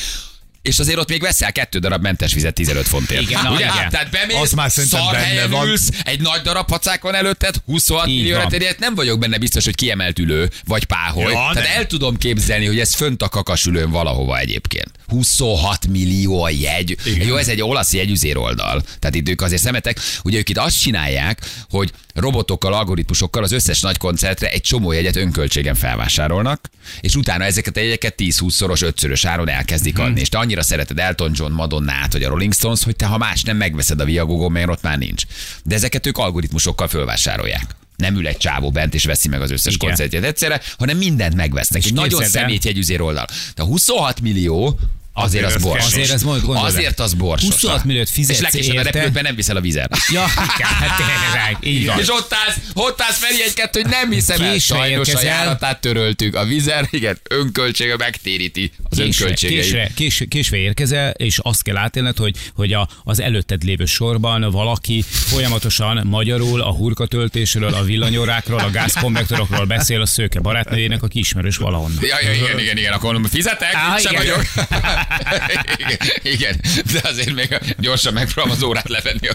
[0.63, 3.21] és azért ott még veszel kettő darab mentes vizet 15 fontért.
[3.23, 3.65] Igen, na, Ugye?
[3.65, 3.89] igen.
[3.91, 5.67] Tehát bemész, már szar benne helyen van.
[5.69, 8.49] ülsz, egy nagy darab pacák van előtted, 26 Így millióra van.
[8.49, 11.33] terjedt, nem vagyok benne biztos, hogy kiemelt ülő, vagy páholy.
[11.33, 11.65] Ja, Tehát nem.
[11.77, 14.91] el tudom képzelni, hogy ez fönt a kakasülőn valahova egyébként.
[15.11, 16.97] 26 millió a jegy.
[17.05, 17.27] Igen.
[17.27, 18.83] Jó, ez egy olasz jegyüzér oldal.
[18.99, 19.99] Tehát itt ők azért szemetek.
[20.25, 21.41] Ugye ők itt azt csinálják,
[21.71, 27.77] hogy robotokkal, algoritmusokkal az összes nagy koncertre egy csomó jegyet önköltségen felvásárolnak, és utána ezeket
[27.77, 30.03] a jegyeket 10-20-szoros, 5-szörös áron elkezdik Mhm.
[30.03, 30.21] adni.
[30.21, 33.43] És te annyira szereted Elton John, Madonnát, vagy a Rolling Stones, hogy te ha más
[33.43, 35.23] nem megveszed a Viagogon, mert ott már nincs.
[35.65, 37.67] De ezeket ők algoritmusokkal fölvásárolják.
[37.97, 39.89] Nem ül egy csávó bent és veszi meg az összes Igen.
[39.89, 41.85] koncertjét egyszerre, hanem mindent megvesznek.
[41.85, 43.27] Egy nagyon szemét jegyüzér oldal.
[43.55, 44.79] De 26 millió
[45.13, 45.93] azért az borsos.
[45.95, 46.69] Azért majd gondolod.
[46.69, 47.49] Azért az borsos.
[47.49, 49.97] 26 milliót fizetsz És legkésőbb a repülőben nem viszel a vizet.
[50.13, 51.99] Ja, hát tényleg, így van.
[51.99, 54.59] És ott állsz, ott állsz Feri egy hogy nem hiszem el.
[54.59, 56.35] Sajnos a járatát töröltük.
[56.35, 62.17] A vizer, igen, önköltsége megtéríti az Késve, késve, késve, késve érkezel, és azt kell átélned,
[62.17, 68.71] hogy, hogy a, az előtted lévő sorban valaki folyamatosan magyarul a hurkatöltésről, a villanyórákról, a
[68.71, 71.99] gázkonvektorokról beszél a szőke barátnőjének, aki ismerős valahonnan.
[72.03, 74.27] Ja, ja, igen, igen, igen, akkor fizetek, Á, sem igen.
[74.27, 74.45] vagyok.
[75.77, 75.99] igen,
[76.35, 76.61] igen,
[76.93, 79.35] de azért még gyorsan megpróbálom az órát levenni a.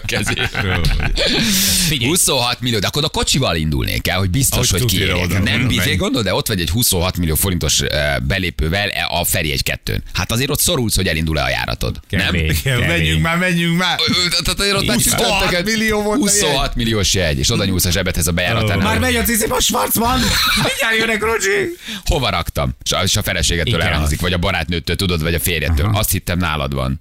[1.88, 5.42] Figyelj, 26 millió, de akkor a kocsival indulnék el, hogy biztos, Ahogy hogy kiérjek.
[5.42, 5.94] Nem menj.
[5.96, 10.02] gondol, de ott vagy egy 26 millió forintos eh, belépővel eh, a Feri egy kettőn.
[10.12, 12.00] Hát azért ott szorulsz, hogy elindul-e a járatod.
[12.10, 12.20] Nem?
[12.20, 12.58] Kevés.
[12.60, 12.88] Igen, Kemény.
[12.96, 13.98] menjünk már, menjünk már.
[14.30, 17.84] Tehát azért ott már 26 csütörtökön- millió volt a 26 milliós jegy, és oda nyúlsz
[17.84, 18.86] a zsebedhez a bejáratánál.
[18.86, 20.18] Már megy a cici a Schwarzman!
[20.64, 21.76] Mindjárt jönnek, Rocsi!
[22.04, 22.76] Hova raktam?
[23.02, 25.90] És a, feleségettől elhangzik, vagy a barátnőtől, tudod, vagy a férjettől.
[25.94, 26.98] Azt hittem nálad van.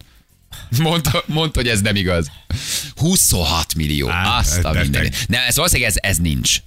[0.80, 2.28] Mondta, mondta, hogy ez nem igaz.
[2.96, 4.10] 26 millió.
[4.10, 4.82] Á, Azt a beteg.
[4.82, 5.12] minden.
[5.28, 6.58] Nem, ez valószínűleg ez, ez nincs.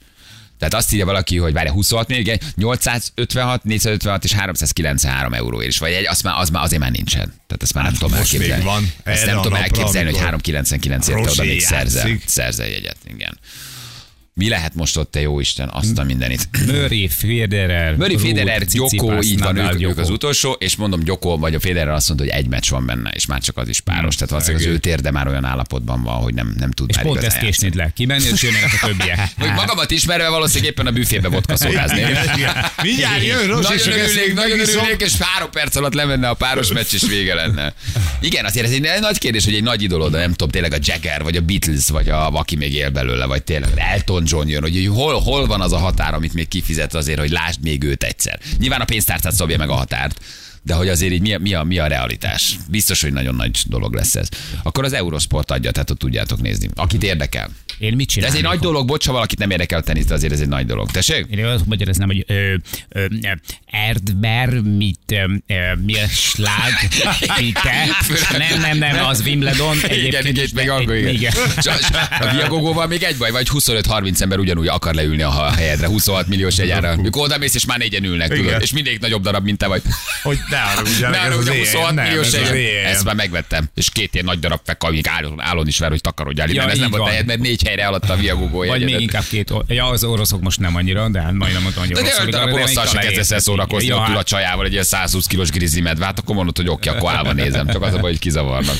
[0.58, 5.78] Tehát azt írja valaki, hogy várja 26 millió, igen, 856, 456 és 393 euróért is.
[5.78, 7.32] Vagy egy, azt már, az már azért már nincsen.
[7.46, 8.64] Tehát ezt már nem tudom most még elképzelni.
[8.64, 8.92] van.
[9.14, 12.96] Ezt nem tudom elképzelni, hogy amikor 399 érte oda még szerzel, szerzel jegyet.
[13.14, 13.38] Igen.
[14.38, 16.48] Mi lehet most ott, te jó Isten, azt a mindenit.
[16.66, 21.38] Murray, Federer, Murray Ruud, Federer, Gyoko, így van, ők, ők az utolsó, és mondom, Gyoko
[21.38, 23.80] vagy a Federer azt mondta, hogy egy meccs van benne, és már csak az is
[23.80, 24.14] páros.
[24.14, 27.04] Tehát valószínűleg az ő térde már olyan állapotban van, hogy nem, nem tud És már
[27.04, 27.90] pont ezt késnéd le.
[27.94, 29.18] Kimenni, és jönnek a többiek.
[29.38, 32.00] Hogy magamat ismerve valószínűleg éppen a büfébe vodka szolgázni.
[32.82, 37.02] Mindjárt jön, Nagyon örülnék, nagyon örülnék, és három perc alatt lemenne a páros meccs, és
[37.08, 37.74] vége lenne.
[38.20, 41.22] Igen, azért ez egy nagy kérdés, hogy egy nagy idolod, nem tudom, tényleg a Jagger,
[41.22, 44.90] vagy a Beatles, vagy a, aki még él belőle, vagy tényleg Elton John jön, hogy
[44.94, 48.40] hol, hol van az a határ, amit még kifizet azért, hogy lásd még őt egyszer.
[48.58, 50.20] Nyilván a pénztárcát szabja meg a határt,
[50.68, 52.56] de hogy azért így mi a, mi, a, mi a realitás?
[52.70, 54.28] Biztos, hogy nagyon nagy dolog lesz ez.
[54.62, 56.68] Akkor az Eurosport adja, tehát ott tudjátok nézni.
[56.74, 57.50] Akit érdekel.
[57.78, 60.14] Én mit De ez egy nagy dolog, bocs, ha valakit nem érdekel a tenisz, de
[60.14, 60.90] azért ez egy nagy dolog.
[60.90, 61.26] Tessék?
[61.30, 62.54] Én azt magyaráznám, hogy ö,
[62.88, 63.06] ö,
[63.66, 64.98] Erdber, mit,
[65.46, 66.72] ö, mi a slág?
[68.38, 69.76] Nem, nem, nem, az Wimbledon.
[69.90, 71.14] Igen, igen, be- angol, igen.
[71.14, 71.32] igen.
[72.18, 76.58] A- Viagogóval még egy baj, vagy 25-30 ember ugyanúgy akar leülni a helyedre, 26 milliós
[76.58, 76.96] egyára.
[76.96, 79.82] Mikor oda mész, és már négyen ülnek, tudod, és mindig nagyobb darab, mint te vagy.
[80.22, 82.50] Hogy ne haragudjanak, Ne az hogy EM, 26 nem, milliós ez
[82.92, 83.68] ezt már megvettem.
[83.74, 86.48] És két ilyen nagy darab fek, amik állon, állon is vár, hogy takarodjál.
[86.48, 87.10] Ja, Ja, ez nem így volt van.
[87.10, 90.60] helyed, mert négy helyre alatt a Viagogó Vagy még inkább két, ja, az oroszok most
[90.60, 92.24] nem annyira, de hát majdnem mondtam, hogy De oroszok.
[92.24, 94.84] öt darab de oroszal se kezdesz el szórakozni, ott ül a hát csajával egy ilyen
[94.84, 97.98] 120 kilós grizzly medve, hát akkor mondod, hogy oké, akkor állva nézem, csak az a
[97.98, 98.76] baj, hogy kizavarnak.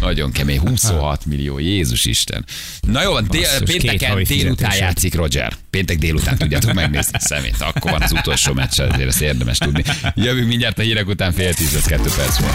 [0.00, 2.44] Nagyon kemény, 26 millió, Jézus Isten.
[2.80, 5.56] Na jó, van, dél, pénteken délután játszik Roger.
[5.70, 7.56] Péntek délután tudjátok megnézni a szemét.
[7.60, 9.82] Akkor van az utolsó meccs, azért ezt érdemes tudni.
[10.14, 12.50] Jövünk mindjárt a hírek után fél tíz, lesz kettő perc van.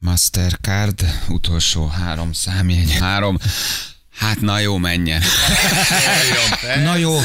[0.00, 3.38] Mastercard, utolsó három számjegy, három.
[4.20, 5.22] Hát na jó, menjen.
[6.84, 7.20] Na jó,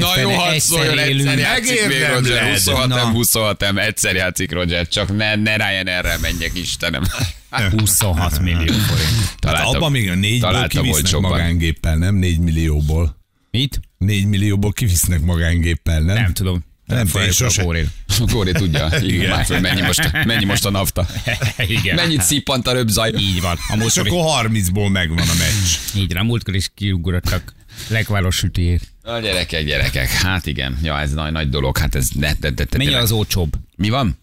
[0.00, 1.38] Na jó, hadd egyszer szóljon, egyszer élünk.
[1.38, 2.12] játszik még Roger.
[2.12, 2.52] Megérdemled.
[2.52, 3.08] 26 Na.
[3.08, 7.02] M, 26 M, egyszer játszik Roger, csak ne, ne Ryan erre menjek, Istenem.
[7.78, 9.18] 26 millió forint.
[9.28, 12.14] Hát Találtam, abban még a négyből találtam kivisznek magángéppel, nem?
[12.14, 13.16] Négy millióból.
[13.50, 13.80] Mit?
[13.98, 16.14] Négy millióból kivisznek magángéppel, nem?
[16.14, 16.64] Nem tudom.
[16.90, 17.62] Nem, a sose.
[17.62, 17.86] Górél.
[18.32, 21.06] Góri tudja, igen, már, hogy mennyi most, mennyi most a nafta.
[21.78, 21.94] Igen.
[21.94, 23.12] Mennyit szippant a röbzaj.
[23.18, 23.56] Így van.
[23.68, 26.02] A És múltkor is, akkor 30-ból megvan a meccs.
[26.02, 27.54] így van, a múltkor is kiugrottak
[27.88, 28.84] lekváros sütiért.
[29.02, 30.10] A gyerekek, gyerekek.
[30.10, 31.78] Hát igen, ja, ez nagy, nagy dolog.
[31.78, 33.52] Hát ez ne, de, de, de, Mennyi az olcsóbb?
[33.76, 34.18] Mi van?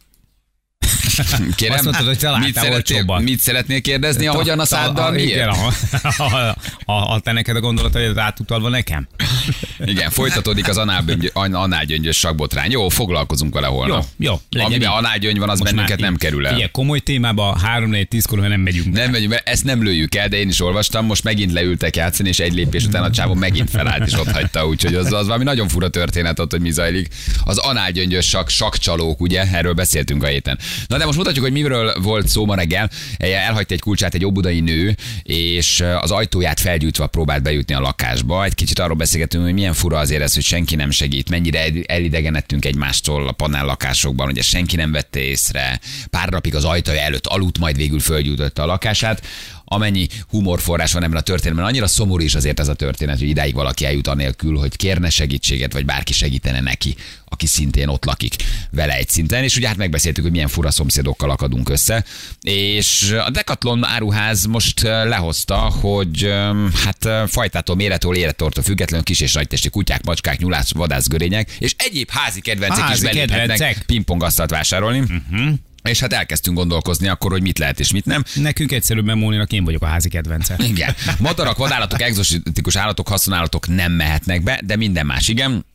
[1.56, 5.50] Kérem, Azt mondtad, hogy találtál mit szeretnél, mit szeretnél kérdezni, ahogyan a száddal Igen, miért?
[6.18, 6.56] a, a,
[6.92, 9.08] a, a, te neked a gondolat, hogy átutalva nekem?
[9.86, 12.72] Igen, folytatódik az análgyöngy- an- análgyöngyös sakbotrány.
[12.72, 14.06] Jó, foglalkozunk vele holnap.
[14.18, 16.52] Jó, jó, Amiben análgyöngy van, az Most bennünket nem kerül el.
[16.54, 18.94] Figyelj, komoly témába 3 4 10 kor nem megyünk.
[18.94, 22.30] Nem megyünk, mert ezt nem lőjük el, de én is olvastam, most megint leültek játszani,
[22.30, 25.44] és egy lépés után a csávó megint felállt, és ott hagyta, úgyhogy az, az valami
[25.44, 27.08] nagyon fura történet ott, hogy mi zajlik.
[27.44, 30.60] Az análgyöngyös sak, sakcsalók, ugye, erről beszéltünk a héten.
[30.88, 32.90] Na de most mutatjuk, hogy miről volt szó ma reggel.
[33.18, 38.44] Elhagyta egy kulcsát egy óbudai nő, és az ajtóját felgyújtva próbált bejutni a lakásba.
[38.44, 41.84] Egy kicsit arról beszélgetünk, hogy milyen fura azért ez, hogy senki nem segít, mennyire el-
[41.86, 45.80] elidegenedtünk egymástól a panel lakásokban, ugye senki nem vette észre.
[46.10, 49.26] Pár napig az ajtaja előtt aludt, majd végül fölgyújtotta a lakását
[49.70, 51.66] amennyi humorforrás van ebben a történetben.
[51.66, 55.74] Annyira szomorú is azért ez a történet, hogy idáig valaki eljut anélkül, hogy kérne segítséget,
[55.74, 58.36] vagy bárki segítene neki, aki szintén ott lakik
[58.72, 59.44] vele egy szinten.
[59.44, 62.04] És ugye hát megbeszéltük, hogy milyen fura szomszédokkal akadunk össze.
[62.42, 66.34] És a Decathlon áruház most eh, lehozta, hogy
[66.84, 72.42] hát fajtától, méretől, élettortól függetlenül kis és nagytesti kutyák, macskák, nyulász, vadászgörények, és egyéb házi
[72.42, 75.00] kedvencek Házi is beléphetnek pingpongasztalt vásárolni.
[75.00, 75.54] Uh-huh.
[75.84, 78.24] És hát elkezdtünk gondolkozni akkor, hogy mit lehet és mit nem.
[78.36, 80.56] Nekünk egyszerűbben Móninak én vagyok a házi kedvence.
[80.64, 80.96] Igen.
[81.20, 85.66] Madarak, vadállatok, egzotikus állatok, haszonállatok nem mehetnek be, de minden más igen.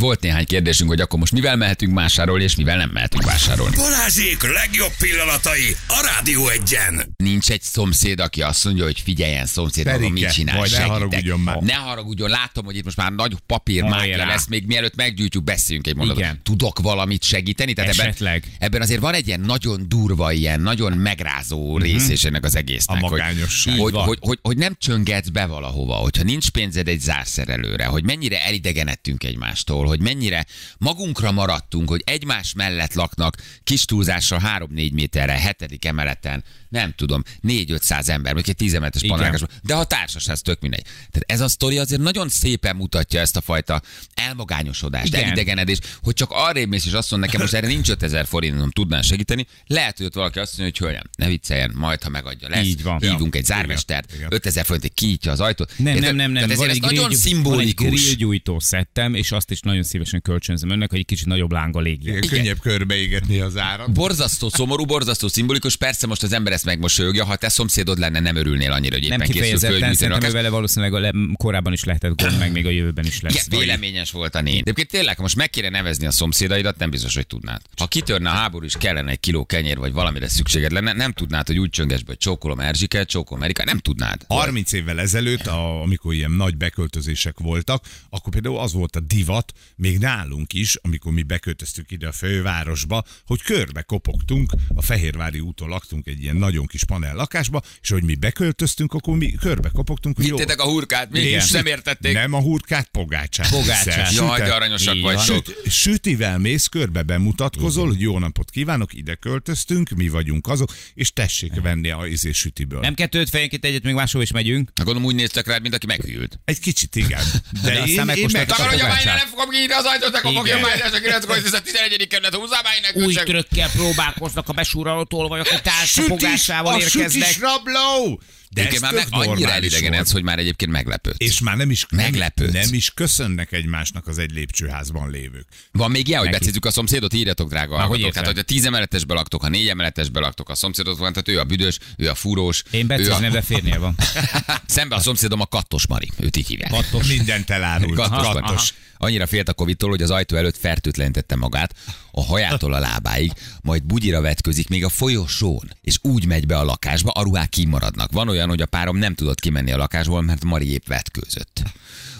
[0.00, 3.76] Volt néhány kérdésünk, hogy akkor most mivel mehetünk vásárolni, és mivel nem mehetünk vásárolni.
[3.76, 7.14] Balázsék legjobb pillanatai a Rádió egyen.
[7.16, 11.40] Nincs egy szomszéd, aki azt mondja, hogy figyeljen szomszéd, maga mit csinál, vagy ne haragudjon
[11.40, 11.56] már.
[11.56, 14.26] Ne haragudjon, látom, hogy itt most már nagy papír rá.
[14.26, 16.22] lesz, még mielőtt meggyújtjuk, beszéljünk egy mondatot.
[16.22, 16.40] Igen.
[16.42, 17.72] Tudok valamit segíteni?
[17.72, 18.44] Tehát ebben, Esetleg.
[18.58, 23.02] ebben azért van egy ilyen nagyon durva, ilyen nagyon megrázó rész és ennek az egésznek.
[23.02, 23.78] A hogy- magányosság.
[23.78, 24.04] Hogy, van.
[24.04, 29.24] hogy, hogy, hogy, nem csöngetsz be valahova, hogyha nincs pénzed egy zárszerelőre, hogy mennyire elidegenedtünk
[29.24, 30.46] egymástól, hogy mennyire
[30.78, 38.08] magunkra maradtunk, hogy egymás mellett laknak kis túlzásra 3-4 méterre, hetedik emeleten, nem tudom, 4-500
[38.08, 40.82] ember, mondjuk egy 10 emeletes panelkásban, de ha társas, ez tök mindegy.
[40.82, 43.82] Tehát ez a sztori azért nagyon szépen mutatja ezt a fajta
[44.14, 45.24] elmagányosodást, Igen.
[45.24, 49.02] elidegenedést, hogy csak arrébb mész, és azt mondod nekem, most erre nincs 5000 forintom, tudnál
[49.02, 52.64] segíteni, lehet, hogy ott valaki azt mondja, hogy hölgyem, ne vicceljen, majd ha megadja, lesz.
[52.66, 52.98] Így van.
[53.00, 53.40] Hívunk Ja.
[53.40, 54.28] egy zármestert, Igen.
[54.30, 55.72] 5000 forintért kinyitja az ajtót.
[55.76, 56.02] Nem, Érted?
[56.02, 56.34] nem, nem, nem.
[56.48, 58.02] Tehát ezért ez egy nagyon grill- Van egy szimbolikus.
[58.02, 62.16] grillgyújtó szettem, és azt is nagyon szívesen kölcsönzöm önnek, hogy egy kicsit nagyobb lánga légjen.
[62.16, 63.92] Igen, könnyebb körbeégetni az árat.
[63.92, 65.76] Borzasztó szomorú, borzasztó szimbolikus.
[65.76, 69.18] Persze most az ember ezt megmosolyogja, ha te szomszédod lenne, nem örülnél annyira, hogy éppen
[69.18, 70.32] Nem készül ő lakás.
[70.32, 73.46] vele valószínűleg a le- korábban is lehetett gond, meg még a jövőben is lesz.
[73.46, 74.54] Igen, véleményes volt a nén.
[74.54, 77.60] De egyébként tényleg, ha most meg kéne nevezni a szomszédaidat, nem biztos, hogy tudnád.
[77.76, 81.46] Ha kitörne a háború és kellene egy kiló kenyér, vagy valamire szükséged lenne, nem tudnád,
[81.46, 84.24] hogy úgy csöngesd be, hogy csókolom Erzsiket, csókolom Erika, nem tudnád.
[84.28, 89.52] 30 évvel ezelőtt, a, amikor ilyen nagy beköltözések voltak, akkor például az volt a divat,
[89.76, 95.68] még nálunk is, amikor mi beköltöztünk ide a fővárosba, hogy körbe kopogtunk, a Fehérvári úton
[95.68, 100.16] laktunk egy ilyen nagyon kis panel lakásba, és hogy mi beköltöztünk, akkor mi körbe kopogtunk,
[100.16, 100.36] hogy jó.
[100.36, 102.12] Vittétek a hurkát, mi És is nem értették.
[102.12, 103.50] Nem a hurkát, pogácsát.
[103.50, 104.12] Pogácsát.
[104.12, 105.24] Jaj, de aranyosak vagytok.
[105.24, 111.12] Süt, sütivel mész, körbe bemutatkozol, hogy jó napot kívánok, ide költöztünk, mi vagyunk azok, és
[111.12, 112.80] tessék venni a izé sütiből.
[112.80, 114.70] Nem kettőt fejenként egyet még máshol is megyünk.
[114.74, 116.38] Hát Gondolom úgy néztek rád, mint aki meghűlt.
[116.44, 117.22] Egy kicsit igen.
[117.62, 118.50] De, aztán én, én meg...
[118.50, 119.02] a Takarodja már, pogácsát.
[119.02, 122.06] innen, nem fogom kinyitni az ajtót, akkor fogja már, ez a 9 ez a 11.
[122.08, 127.10] kerület, húzzá innen, Új trökkel próbálkoznak a besúrraló tolvajok, hogy Sütis, tárcsapogásával a érkeznek.
[127.10, 128.20] sütis rabló!
[128.50, 131.16] De ez már meg annyira elidegenedsz, hogy már egyébként meglepődsz.
[131.18, 132.52] És már nem is, Meglepődsz.
[132.52, 135.46] nem, is köszönnek egymásnak az egy lépcsőházban lévők.
[135.72, 138.06] Van még ilyen, hogy becézzük a szomszédot, írjatok, drága hogy hallgatók.
[138.06, 138.24] érted?
[138.24, 141.38] Hát, hogy a tíz emeletesbe laktok, ha négy emeletesbe laktok, a szomszédot van, tehát ő
[141.40, 142.62] a büdös, ő a fúrós.
[142.70, 143.94] Én ő becézném, de férnél van.
[144.66, 146.70] Szembe a szomszédom a Kattos Mari, őt így hívják.
[146.70, 147.06] Kattos.
[147.16, 147.94] Mindent elárult.
[147.94, 148.26] Kattos.
[148.26, 148.40] Mari.
[148.40, 148.74] Kattos.
[148.96, 151.74] Annyira félt a Covid-tól, hogy az ajtó előtt fertőtlenítette magát,
[152.18, 156.64] a hajától a lábáig, majd bugyira vetközik még a folyosón, és úgy megy be a
[156.64, 158.12] lakásba, a ruhák kimaradnak.
[158.12, 161.62] Van olyan, hogy a párom nem tudott kimenni a lakásból, mert Mari épp vetkőzött.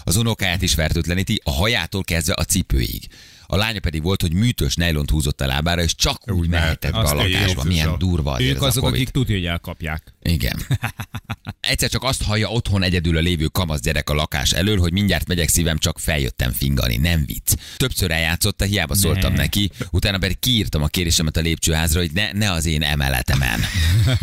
[0.04, 3.08] Az unokáját is fertőtleníti, a hajától kezdve a cipőig.
[3.50, 6.92] A lánya pedig volt, hogy műtős nejlont húzott a lábára, és csak úgy, Úgy mehetett
[6.92, 7.64] be a lakásba.
[7.64, 9.00] Milyen durva Ők a azok, Covid.
[9.00, 10.14] akik tudja, hogy elkapják.
[10.22, 10.66] Igen.
[11.60, 15.28] Egyszer csak azt hallja otthon egyedül a lévő kamasz gyerek a lakás elől, hogy mindjárt
[15.28, 17.52] megyek szívem, csak feljöttem fingani, nem vicc.
[17.76, 19.38] Többször eljátszotta, hiába szóltam Ne.
[19.38, 23.60] neki, utána pedig kiírtam a kérésemet a lépcsőházra, hogy ne, ne az én emeletemen.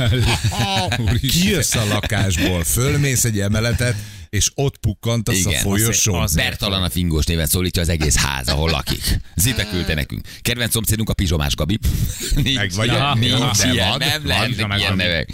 [1.32, 3.96] Kijössz a lakásból, fölmész egy emeletet,
[4.36, 6.22] és ott pukkantasz Igen, a folyosón.
[6.22, 9.20] az- Bertalan a fingós néven szólítja az egész ház, ahol lakik.
[9.36, 10.22] Zita küldte nekünk.
[10.42, 11.80] Kedvenc szomszédunk a pizsomás Gabi.
[12.36, 15.30] Nincs, Meg vagy- ja, nincs de ilyen, van, nem pizsomás ilyen nevek.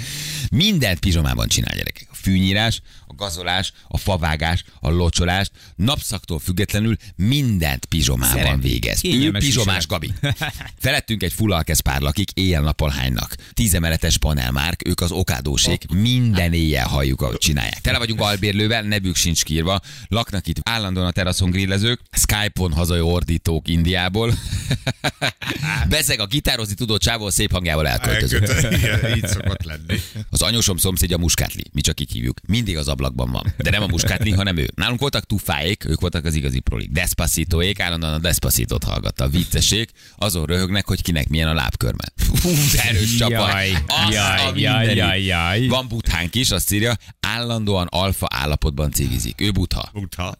[0.51, 2.07] Mindent pizsomában csinál gyerekek.
[2.11, 2.81] Fűnyírás,
[3.21, 8.59] gazolás, a favágás, a locsolás, napszaktól függetlenül mindent pizsomában Szereti.
[8.59, 9.05] végez.
[9.05, 9.87] Ő pizsomás viselet.
[9.87, 10.13] Gabi.
[10.85, 13.35] Felettünk egy full alkesz pár lakik, éjjel-nappal hánynak.
[13.53, 17.81] Tízemeletes panelmárk, ők az okádósék, minden éjjel halljuk, ahogy csinálják.
[17.81, 23.67] Tele vagyunk albérlővel, nevük sincs kírva, laknak itt állandóan a teraszon grillezők, Skype-on hazai ordítók
[23.67, 24.33] Indiából.
[25.89, 28.71] Bezeg a gitározni tudó csávó szép hangjával elköltözött.
[28.71, 29.99] Igen, így szokott lenni.
[30.29, 32.39] Az anyósom szomszédja Muskátli, mi csak így hívjuk.
[32.47, 33.53] Mindig az ablakban van.
[33.57, 34.69] De nem a Muskátli, hanem ő.
[34.75, 36.89] Nálunk voltak tufáék, ők voltak az igazi prolik.
[36.91, 39.23] Despacitóék, állandóan a Despacitót hallgatta.
[39.23, 42.03] A viccesék, azon röhögnek, hogy kinek milyen a lábkörme.
[42.15, 43.51] Fú, de erős csapat.
[43.51, 43.69] Jaj,
[44.09, 44.95] jaj, a jaj, mindenit.
[44.95, 45.67] jaj, jaj.
[45.67, 49.41] Van buthánk is, azt írja, állandóan alfa állapotban cigizik.
[49.41, 49.89] Ő butha.
[49.93, 50.35] Utha.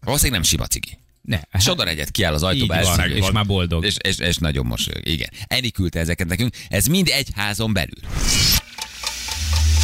[0.00, 0.98] Valószínűleg nem sima cigi.
[1.22, 1.40] Ne.
[1.58, 3.24] Sodor egyet kiáll az ajtóba, van, elszívja.
[3.24, 3.84] és már boldog.
[3.84, 5.08] És, és, és nagyon mosolyog.
[5.08, 5.28] Igen.
[5.46, 6.54] Eni küldte ezeket nekünk.
[6.68, 7.98] Ez mind egy házon belül.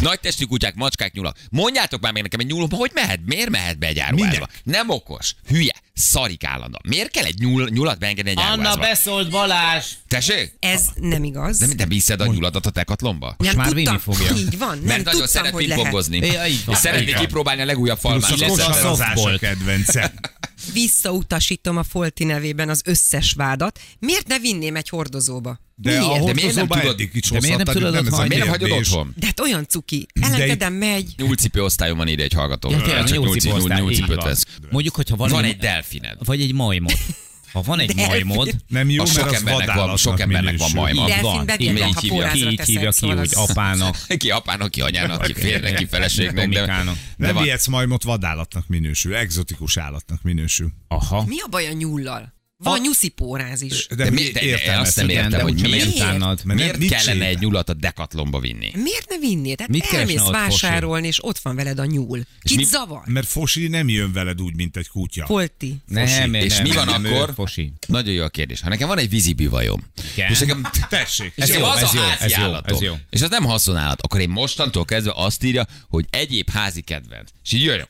[0.01, 1.37] Nagy testű kutyák, macskák, nyulak.
[1.49, 4.47] Mondjátok már még nekem egy nyúlóba, hogy mehet, miért mehet be egy áruházba?
[4.63, 6.81] Nem okos, hülye, szarik állandóan.
[6.87, 8.81] Miért kell egy nyúl, nyulat beengedni egy áruházba?
[8.81, 9.85] beszólt Balázs!
[10.07, 10.53] Tessék?
[10.59, 11.57] Ez nem igaz.
[11.57, 13.35] De te viszed a nyuladat a tekatlomba?
[13.37, 14.35] nem már tudtam, fogja.
[14.35, 16.17] Így van, nem Mert nagyon szeret pingpongozni.
[16.17, 17.19] És szeretné Igen.
[17.19, 18.47] kipróbálni a legújabb falmát.
[18.47, 20.13] kosarozás a kedvence.
[20.73, 23.79] Visszautasítom a Folti nevében az összes vádat.
[23.99, 25.59] Miért ne vinném egy hordozóba?
[25.75, 26.23] De a Miért?
[26.25, 26.97] De miért nem hordozóba tudod-
[27.31, 29.13] de miért nem tudod nem otthon- Miért nem hagyod otthon?
[29.17, 30.05] De hát olyan cuki.
[30.21, 31.13] Elengedem, megy.
[31.17, 32.69] Nyúlcipő osztályon van ide egy hallgató.
[32.69, 34.35] Ja, tényleg, Csak nyolc nyúlci- osztály.
[34.71, 36.17] Mondjuk, hogyha van, Van egy, egy delfined.
[36.25, 36.93] vagy egy majmod.
[37.53, 38.25] Ha van egy Delfin.
[38.25, 41.07] majmod, Nem jó, mert sok az embernek van- sok embernek van majma.
[41.21, 41.49] Van.
[41.57, 42.29] Így ha hívja.
[42.31, 43.97] ki így hívja ki, hogy apának.
[44.17, 46.49] Ki apának, ki anyának, ki férnek, ki feleségnek.
[46.49, 46.83] De, de
[47.17, 47.43] Nem van.
[47.43, 50.71] vihetsz majmot vadállatnak minősül, egzotikus állatnak minősül.
[50.87, 51.23] Aha.
[51.27, 52.33] Mi a baj a nyullal?
[52.63, 53.87] Van nyuszi póráz is.
[53.95, 56.41] De, mi, de, de értem azt nem Igen, értem, de hogy miért, utánad.
[56.43, 58.71] Mert miért mit kellene egy nyulat a dekatlomba vinni.
[58.75, 59.55] Miért ne vinnél?
[59.55, 62.21] Tehát Mit elmész vásárolni, és ott van veled a nyúl.
[62.41, 63.01] Kit mi- zavar?
[63.05, 65.25] Mert Fosi nem jön veled úgy, mint egy kutya.
[65.25, 65.75] Folti.
[65.85, 67.31] Nem, És nem, mi van nem, akkor?
[67.35, 67.73] Fosi.
[67.87, 68.61] Nagyon jó a kérdés.
[68.61, 70.31] Ha nekem van egy vízibivajom, Igen.
[70.31, 71.33] és nekem Tessék.
[71.35, 72.93] És Ez jó, az ez a jó, házi ez jó, ez jó.
[73.09, 74.01] És az nem haszonállat.
[74.01, 77.29] Akkor én mostantól kezdve azt írja, hogy egyéb házi kedvenc.
[77.43, 77.87] És így jön.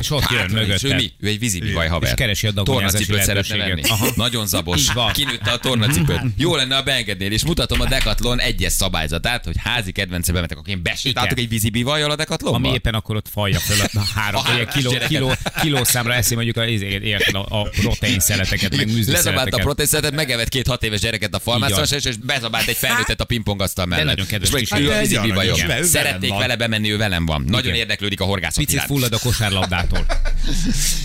[0.00, 0.90] És ott jön mögötted.
[0.90, 1.12] ő mi?
[1.18, 2.08] Ő egy vízibivaj haver.
[2.08, 3.82] És keresi a szeretne venni.
[3.88, 4.08] Aha.
[4.16, 4.86] Nagyon zabos.
[5.12, 6.20] Kinőtte a tornacipőt.
[6.36, 10.58] Jó lenne, ha beengednél, és mutatom a Decathlon egyes szabályzatát, hogy házi kedvence bemetek.
[10.58, 12.68] Akkor én besétáltok egy vízibivajjal a Decathlonba?
[12.68, 16.66] Ami éppen akkor ott falja föl a három, A kiló, kiló, kilószámra eszi mondjuk a,
[16.66, 19.64] érted, a, a protein szeleteket, meg műzli Lezabált a szeleteket.
[19.64, 21.84] protestet, megevett két hat éves gyereket a van.
[21.90, 24.06] és, bezabált egy felnőttet a pingpongasztal mellett.
[24.06, 27.44] nagyon kedves és meg a Hát Szeretnék vele bemenni, ő velem van.
[27.46, 30.06] Nagyon érdeklődik a horgászat Picit fullad a kosárlabdától.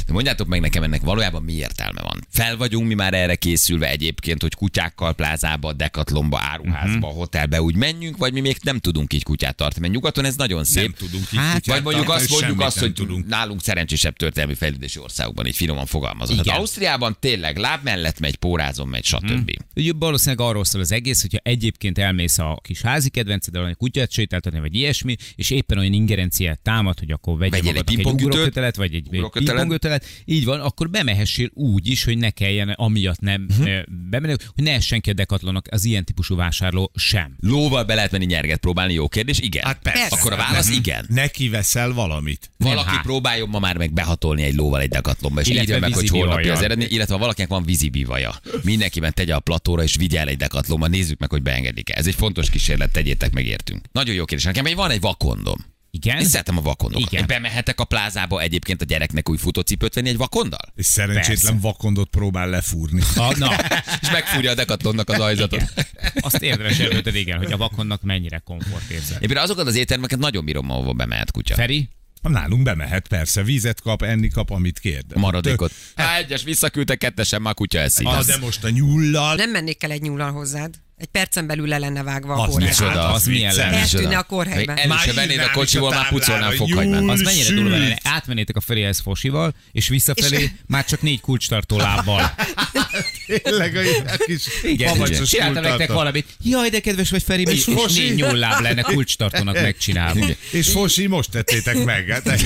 [0.05, 2.27] De mondjátok meg nekem ennek valójában mi értelme van.
[2.45, 7.17] Fel vagyunk mi már erre készülve egyébként, hogy kutyákkal plázába, dekatlomba, áruházba, Mhm.
[7.17, 9.81] hotelbe úgy menjünk, vagy mi még nem tudunk így kutyát tartani.
[9.81, 10.83] Mert nyugaton ez nagyon szép.
[10.83, 13.27] Nem tudunk így Hát, Vagy mondjuk azt mondjuk azt, hogy tudunk.
[13.27, 16.35] nálunk szerencsésebb történelmi fejlődési országokban, így finoman fogalmazom.
[16.35, 16.47] Igen.
[16.49, 19.51] Hát Ausztriában tényleg láb mellett megy, pórázon megy, stb.
[19.75, 24.11] Ugye valószínűleg arról szól az egész, hogyha egyébként elmész a kis házi kedvenceddel, vagy kutyát
[24.11, 28.93] sétáltatni, vagy ilyesmi, és éppen olyan ingerenciát támad, hogy akkor vegyél egy egy ugrókötelet, vagy
[28.95, 33.61] egy, egy pingpongkötelet, így van, akkor bemehessél úgy is, hogy ne kelljen amiatt nem Mhm.
[33.61, 33.83] uh-huh.
[34.09, 37.35] bemenni, hogy ne essen ki a dekatlonak az ilyen típusú vásárló sem.
[37.39, 39.39] Lóval be lehet menni nyerget próbálni, jó kérdés?
[39.39, 39.63] Igen.
[39.65, 40.07] Hát persze.
[40.09, 41.05] Akkor a válasz igen.
[41.09, 42.51] Neki veszel valamit.
[42.57, 43.01] Valaki hát.
[43.01, 46.49] próbáljon ma már meg behatolni egy lóval egy dekatlomba, és Illetve írja meg, hogy holnapi
[46.49, 48.35] az eredmény, illetve ha valakinek van vízibivaja.
[48.63, 51.97] Mindenkiben tegye a platóra, és vigye el egy dekatlomba, nézzük meg, hogy beengedik -e.
[51.97, 53.85] Ez egy fontos kísérlet, tegyétek meg értünk.
[53.91, 54.45] Nagyon jó kérdés.
[54.45, 55.73] Nekem egy van egy vakondom.
[55.95, 56.19] Igen?
[56.19, 57.11] Én szeretem a vakondokat.
[57.11, 57.21] Igen.
[57.21, 60.73] Én bemehetek a plázába egyébként a gyereknek új futócipőt venni egy vakondal?
[60.75, 61.57] És szerencsétlen Persze.
[61.61, 63.01] vakondot próbál lefúrni.
[63.15, 63.51] A, na,
[64.01, 65.73] És megfúrja a dekatlonnak az ajzatot.
[66.19, 69.21] azt érdemes előtted, igen, hogy a vakonnak mennyire komfort érzet.
[69.21, 71.55] Én azokat az éttermeket nagyon bírom, ahova bemehet kutya.
[71.55, 71.89] Feri?
[72.21, 75.03] Nálunk bemehet, persze, vízet kap, enni kap, amit kér.
[75.13, 75.71] Maradékot.
[75.95, 78.07] Há, egyes visszaküldtek, kettesen már kutya eszik.
[78.07, 79.35] Ah, de most a nyullal.
[79.35, 80.75] Nem mennék el egy nyúllal hozzád.
[80.97, 82.69] Egy percen belül le lenne vágva a Az kórház.
[82.79, 83.77] Micsoda, Hát, az az milyen lenne?
[83.77, 84.75] Eltűnne a kórhelyben.
[84.75, 87.09] Még El Már vennéd a kocsiból, is már táblára, fokhagymát.
[87.09, 87.99] Az mennyire durva lenne?
[88.03, 92.35] Átmennétek a Ferihez Fosival, és visszafelé És- már csak négy kulcstartó lábbal.
[93.43, 96.25] Tényleg a kis Igen, csináltam nektek valamit.
[96.43, 100.25] Jaj, de kedves vagy Feri, és, és négy nyúlláb lenne kulcstartónak megcsinálva.
[100.51, 102.41] És Fosi, most tettétek meg, hát.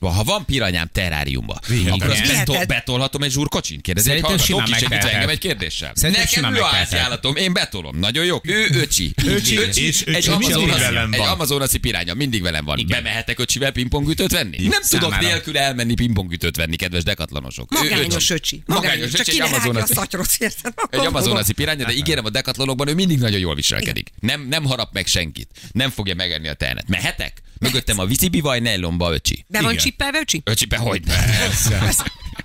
[0.00, 1.92] Ha van piranyám terráriumba, Igen.
[1.92, 3.80] akkor azt betolhatom egy zsúrkocsin?
[3.80, 5.14] Kérdezi egy Szerintem hallgató, simán ki segít megteheted.
[5.20, 5.92] engem egy kérdéssel.
[6.00, 6.76] Nekem ő a megteheted.
[6.78, 7.98] háziállatom, én betolom.
[7.98, 8.40] Nagyon jó.
[8.42, 9.12] Ő öcsi.
[9.24, 11.28] Öcsi, öcsi és egy öcsi mindig velem egy van.
[11.28, 12.78] amazonaszi piránya mindig velem van.
[12.78, 13.02] Igen.
[13.02, 14.56] Bemehetek öcsivel pingpongütőt venni?
[14.66, 15.28] Nem tudok Számára.
[15.28, 17.70] nélkül elmenni pingpongütőt venni, kedves dekatlanosok.
[17.70, 18.62] Magányos öcsi.
[18.66, 19.92] Magányos öcsi, egy kivágja a amazonaszi.
[19.94, 20.72] szatyrot, érted?
[20.90, 24.10] Egy amazonaszi piránya, de ígérem a dekatlonokban ő mindig nagyon jól viselkedik.
[24.20, 25.48] Nem, nem harap meg senkit.
[25.72, 26.88] Nem fogja megenni a tehenet.
[26.88, 27.42] Mehetek?
[27.60, 29.44] Mögöttem a vízibivaj, nejlomba öcsi.
[29.48, 29.84] Be van Igen.
[29.84, 30.40] csippelve, öcsi?
[30.44, 31.02] Öcsibe hogy?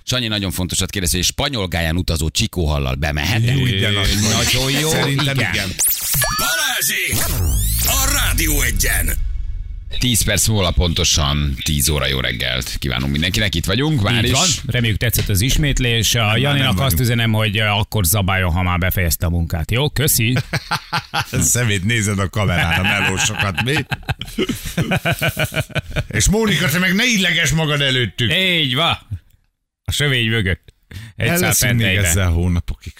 [0.03, 3.41] Sanyi nagyon fontosat kérdezi, hogy spanyol gáján utazó csikóhallal bemehet.
[3.43, 5.53] Nagyon jó, Szerintem igen.
[5.53, 5.69] igen.
[6.37, 7.43] Balázsék!
[7.85, 9.09] A Rádió egyen!
[9.99, 13.55] 10 perc múlva pontosan 10 óra jó reggelt kívánunk mindenkinek.
[13.55, 14.37] Itt vagyunk, már Így is.
[14.37, 14.47] van.
[14.65, 16.15] Reméljük tetszett az ismétlés.
[16.15, 19.71] A Janinak azt üzenem, hogy akkor zabáljon, ha már befejezte a munkát.
[19.71, 20.37] Jó, köszi.
[21.31, 23.73] Szemét nézed a kamerán, a melósokat, mi?
[26.17, 28.33] És Mónika, te meg ne illeges magad előttük.
[28.33, 28.97] Így van.
[29.93, 30.73] Sövény mögött.
[31.15, 32.93] Egy El leszünk még ezzel hónapokig.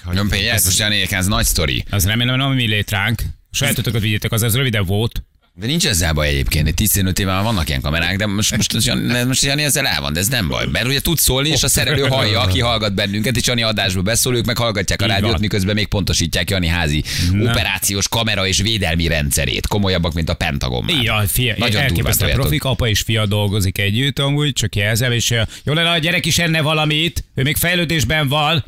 [0.50, 0.80] Ez most
[1.12, 1.84] ez nagy sztori.
[1.90, 3.22] Az remélem, nem a mi létránk.
[3.52, 5.24] Sajátotokat vigyétek, az az rövidebb volt.
[5.56, 8.94] De nincs ezzel baj egyébként, 15 éve már vannak ilyen kamerák, de most, most, most,
[9.28, 10.66] most Jani ezzel el van, de ez nem baj.
[10.72, 14.36] Mert ugye tud szólni, és a szerelő hallja, aki hallgat bennünket, és Jani adásba beszól,
[14.36, 17.04] ők meg hallgatják a rádiót, miközben még pontosítják Jani házi
[17.40, 19.68] operációs kamera és védelmi rendszerét.
[19.68, 21.04] Komolyabbak, mint a Pentagon már.
[21.04, 25.74] Ja, fia, Nagyon elképesztő profik, apa és fia dolgozik együtt, amúgy csak jelzem, és jó
[25.74, 28.66] lenne, a gyerek is enne valamit, ő még fejlődésben van,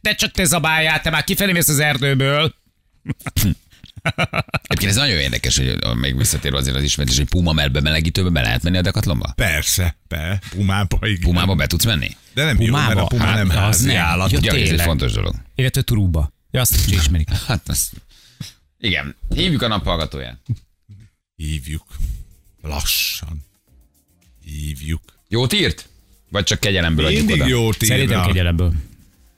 [0.00, 2.54] ne csak te zabáljál, te már kifelé mész az erdőből.
[4.62, 8.42] Egyébként ez nagyon érdekes, hogy még visszatérve azért az ismertés, hogy Puma melbe melegítőbe be
[8.42, 9.32] lehet menni a Decathlonba?
[9.36, 11.20] Persze, be, pumába, igen.
[11.20, 12.16] Pumába be tudsz menni?
[12.34, 13.96] De nem jó, mert a puma Hát, nem az házi nem.
[13.96, 14.30] állat.
[14.30, 15.34] Ja, ez egy fontos dolog.
[15.54, 16.32] Illetve turúba.
[16.50, 17.28] Ja, azt is ismerik.
[17.46, 17.90] Hát az...
[18.78, 19.16] Igen.
[19.34, 20.38] Hívjuk a naphallgatóját.
[21.36, 21.86] Hívjuk.
[22.62, 23.44] Lassan.
[24.44, 25.02] Hívjuk.
[25.28, 25.88] Jót írt?
[26.30, 27.50] Vagy csak kegyelemből adjuk Mindig oda?
[27.50, 28.26] jót Szerintem írna.
[28.26, 28.72] kegyelemből.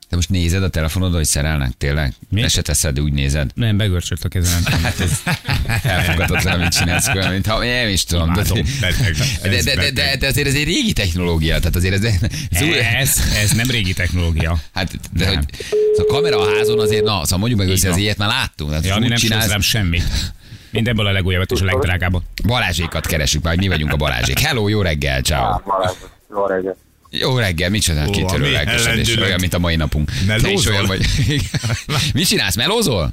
[0.09, 1.71] Te most nézed a telefonodon, hogy szerelnek?
[1.79, 2.15] Tényleg?
[2.31, 2.41] Mi?
[2.41, 3.51] Te se teszed, de úgy nézed.
[3.55, 4.63] Nem, begörcsölt a kezem.
[4.83, 5.23] Hát ez
[5.83, 8.33] elfogadhatatlan, amit csinálsz, olyan, mint ha nem is tudom.
[8.33, 9.15] De, Imádom, beteg.
[9.43, 12.05] de, Ez de, de, de, de, azért ez egy régi technológia, tehát azért ez...
[12.05, 12.63] ez
[13.01, 14.59] Ez, ez nem régi technológia.
[14.73, 15.39] Hát, de hogy
[15.97, 18.71] a kamera a házon azért, na, szóval mondjuk meg össze, az ilyet már láttunk.
[18.71, 20.33] Tehát Jani nem csinálsz, rám semmit.
[20.71, 22.23] Mindenből a legújabbat és a legdrágábbat.
[22.47, 24.39] Balázsékat keresünk, majd mi vagyunk a Balázsék.
[24.39, 25.61] Hello, jó reggel, ciao.
[26.31, 26.77] Jó reggelt.
[27.19, 30.11] Jó reggel, micsoda Ó, kitörő lelkesedés, olyan, mint a mai napunk.
[30.27, 30.73] Te is Melózol?
[30.73, 31.07] olyan vagy.
[32.15, 33.11] Mit csinálsz, melózol?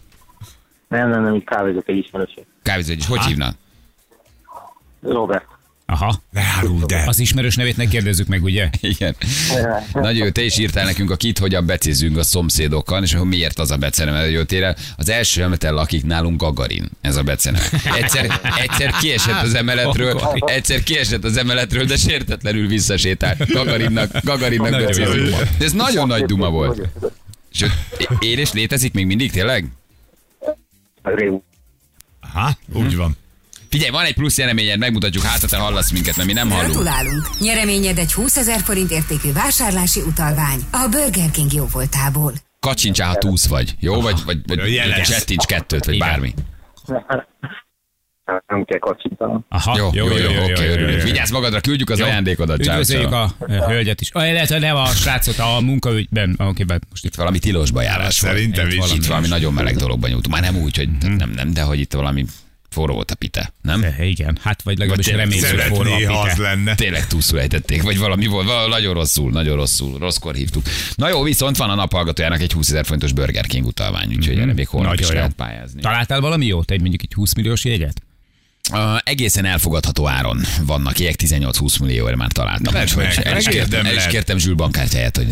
[0.88, 2.44] Nem, nem, nem, kávézok egy ismerőség.
[2.64, 3.56] Kávézó, és hogy hívnak?
[5.02, 5.46] Robert.
[5.92, 6.22] Aha.
[6.30, 7.08] Ne áruld el.
[7.08, 8.70] Az ismerős nevét ne kérdezzük meg, ugye?
[8.82, 9.16] Igen.
[9.94, 13.60] Nagyon jó, te is írtál nekünk a kit, hogyan becézzünk a szomszédokkal, és hogy miért
[13.60, 17.66] az a beceneve jöttél Az első emeten lakik nálunk Gagarin, ez a beceneve.
[17.98, 23.36] Egyszer, egyszer kiesett az emeletről, egyszer kiesett az emeletről, de sértetlenül visszasétál.
[23.48, 25.30] Gagarinnak, Gagarinnak becézünk.
[25.30, 25.38] jó.
[25.58, 26.88] De ez nagyon nagy duma volt.
[27.52, 27.72] Sőt,
[28.20, 29.66] él és létezik még mindig, tényleg?
[32.20, 33.18] Aha, úgy van.
[33.72, 36.72] Figyelj, van egy plusz jeleményed, megmutatjuk, hát te hallasz minket, mert mi nem hallunk.
[36.72, 37.40] Gratulálunk!
[37.40, 42.34] Nyereményed egy 20 ezer forint értékű vásárlási utalvány a Burger King jóvoltából.
[42.60, 44.02] Kacsincsál, ha túsz vagy, jó?
[44.02, 45.08] Vagy, vagy, vagy Jeles.
[45.10, 46.08] csettints kettőt, vagy Igen.
[46.08, 46.34] bármi.
[48.48, 49.46] Nem kell kacsintanom.
[49.50, 51.02] Aha, Jó, jó, jó, jó, oké, örülünk.
[51.02, 52.64] Vigyázz magadra, küldjük az ajándékodat.
[52.64, 54.10] Ciao, Üdvözöljük a a hölgyet is.
[54.12, 56.36] Ah, illetve nem a srácot a munkaügyben.
[56.38, 58.34] Oké, okay, most itt valami tilosba járás volt.
[58.36, 58.78] Szerintem Itt is.
[58.80, 60.36] valami, itt valami nagyon meleg dologban nyújtunk.
[60.40, 61.14] Már nem úgy, hogy Mhm.
[61.14, 62.26] nem, nem, de hogy itt valami
[62.72, 63.84] forró volt a pite, nem?
[63.84, 66.42] Eh, Igen, hát vagy legalábbis Vagy reméljük, hogy forró a az pite.
[66.42, 66.76] lenne.
[66.76, 70.64] Tényleg túlszul ejtették, vagy valami volt, valami nagyon rosszul, nagyon rosszul, rosszkor hívtuk.
[70.96, 74.54] Na jó, viszont van a naphallgatójának egy 20 ezer fontos Burger King utalvány, úgyhogy erre
[74.54, 75.82] még holnap is lehet pályázni.
[75.82, 76.72] Találtál valami jót?
[76.72, 78.02] Egy mondjuk egy 20 milliós jegyet?
[78.72, 82.82] Uh, egészen elfogadható áron vannak ilyek, 18-20 millióért már találtam.
[82.82, 85.28] Úgyhogy meg, el, is kértem, el is kértem Zsül bankkártyáját, hogy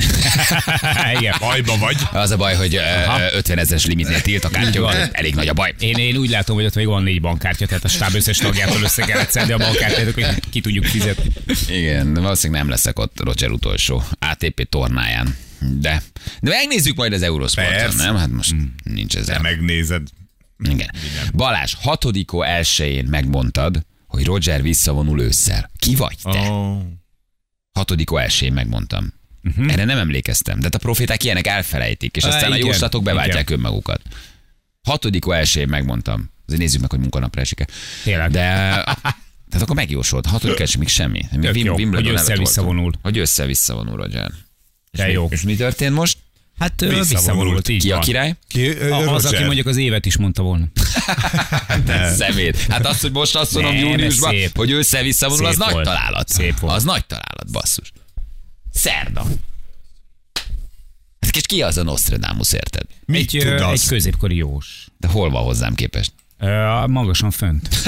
[1.17, 1.35] Igen.
[1.39, 1.95] Bajba vagy.
[2.11, 4.95] az a baj, hogy uh, 50 ezeres limitnél tilt a kártya, van.
[5.11, 5.73] elég nagy a baj.
[5.79, 8.81] Én, én úgy látom, hogy ott még van négy bankkártya, tehát a stáb összes tagjától
[8.81, 11.31] össze kellett szedni a bankkártyát, hogy ki tudjuk fizetni.
[11.69, 15.35] Igen, valószínűleg nem leszek ott Roger utolsó ATP tornáján.
[15.59, 16.01] De,
[16.41, 18.15] de megnézzük majd az Eurosporton, nem?
[18.15, 19.31] Hát most nincs ez.
[19.41, 20.01] Megnézed.
[20.63, 20.89] Igen.
[21.33, 25.69] Balázs, hatodikó elsőjén megmondtad, hogy Roger visszavonul ősszel.
[25.77, 26.39] Ki vagy te?
[26.39, 26.81] Oh.
[27.71, 29.13] Hatodikó elsőjén megmondtam.
[29.43, 29.71] Uh-huh.
[29.73, 30.57] Erre nem emlékeztem.
[30.57, 33.57] De hát a proféták ilyenek elfelejtik, és aztán a igen, jóslatok beváltják igen.
[33.57, 34.01] önmagukat.
[34.81, 36.31] Hatodik első megmondtam.
[36.45, 37.67] Azért nézzük meg, hogy munkanapra esik-e.
[38.03, 38.31] Tényleg.
[38.31, 38.39] De
[39.49, 40.25] tehát akkor megjósolt.
[40.25, 41.21] Hatodik első még semmi.
[41.31, 42.77] Tök Wim- jó, Wimbledon hogy előtt össze-vissza voltunk.
[42.77, 42.93] vonul.
[43.01, 44.31] Hogy össze-vissza vonul, Roger.
[44.91, 45.23] De És jó.
[45.23, 46.17] mi- És mi történt most?
[46.59, 47.07] Hát Visszavonult.
[47.09, 48.35] visszavonult, így Ki a király?
[48.47, 50.65] Ki, A- Az, aki mondjuk az évet is mondta volna.
[52.17, 52.57] Szemét.
[52.69, 55.85] Hát azt, hogy most azt mondom ez júniusban, hogy össze-vissza vonul, az Szép nagy volt.
[55.85, 56.29] találat.
[56.29, 56.75] Szép volt.
[56.75, 57.91] Az nagy találat, basszus.
[58.73, 59.25] Szerda.
[61.19, 62.85] Hát és ki az a Nostradamus, érted?
[63.05, 63.81] Mit Egy, ö, tudasz?
[63.81, 64.87] egy középkori jós.
[64.97, 66.11] De hol van hozzám képest?
[66.39, 67.67] Ö, Magasan fönt.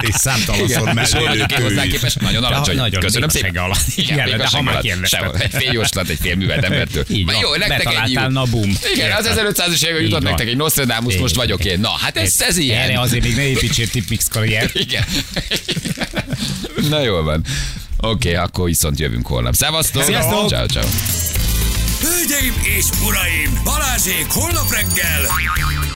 [0.00, 2.20] És számtalanszor mellé hozzá képest?
[2.20, 2.76] Nagyon alacsony.
[2.76, 3.72] nagyon Köszönöm szépen.
[3.96, 5.40] Igen, Igen, de ha már kérdezted.
[5.40, 7.04] Egy fél jóslat, egy fél művelt embertől.
[7.08, 7.34] Így van.
[7.40, 8.26] jó, nektek egy jó.
[8.26, 8.78] na bum.
[8.94, 9.54] Igen, az Érted.
[9.56, 10.30] 1500-as években jutott van.
[10.30, 11.80] nektek egy Nostradamus, most vagyok én.
[11.80, 12.82] Na, hát ez, ez ilyen.
[12.82, 14.74] Erre azért még ne építsél tipmix karriert.
[14.84, 15.04] Igen.
[16.90, 17.44] Na jól van.
[17.96, 19.54] Oké, akkor viszont jövünk holnap.
[19.54, 20.02] Szevasztok!
[20.02, 20.48] Sziasztok!
[20.48, 20.88] Ciao, ciao.
[22.00, 25.22] Hölgyeim és uraim, Balázsék holnap reggel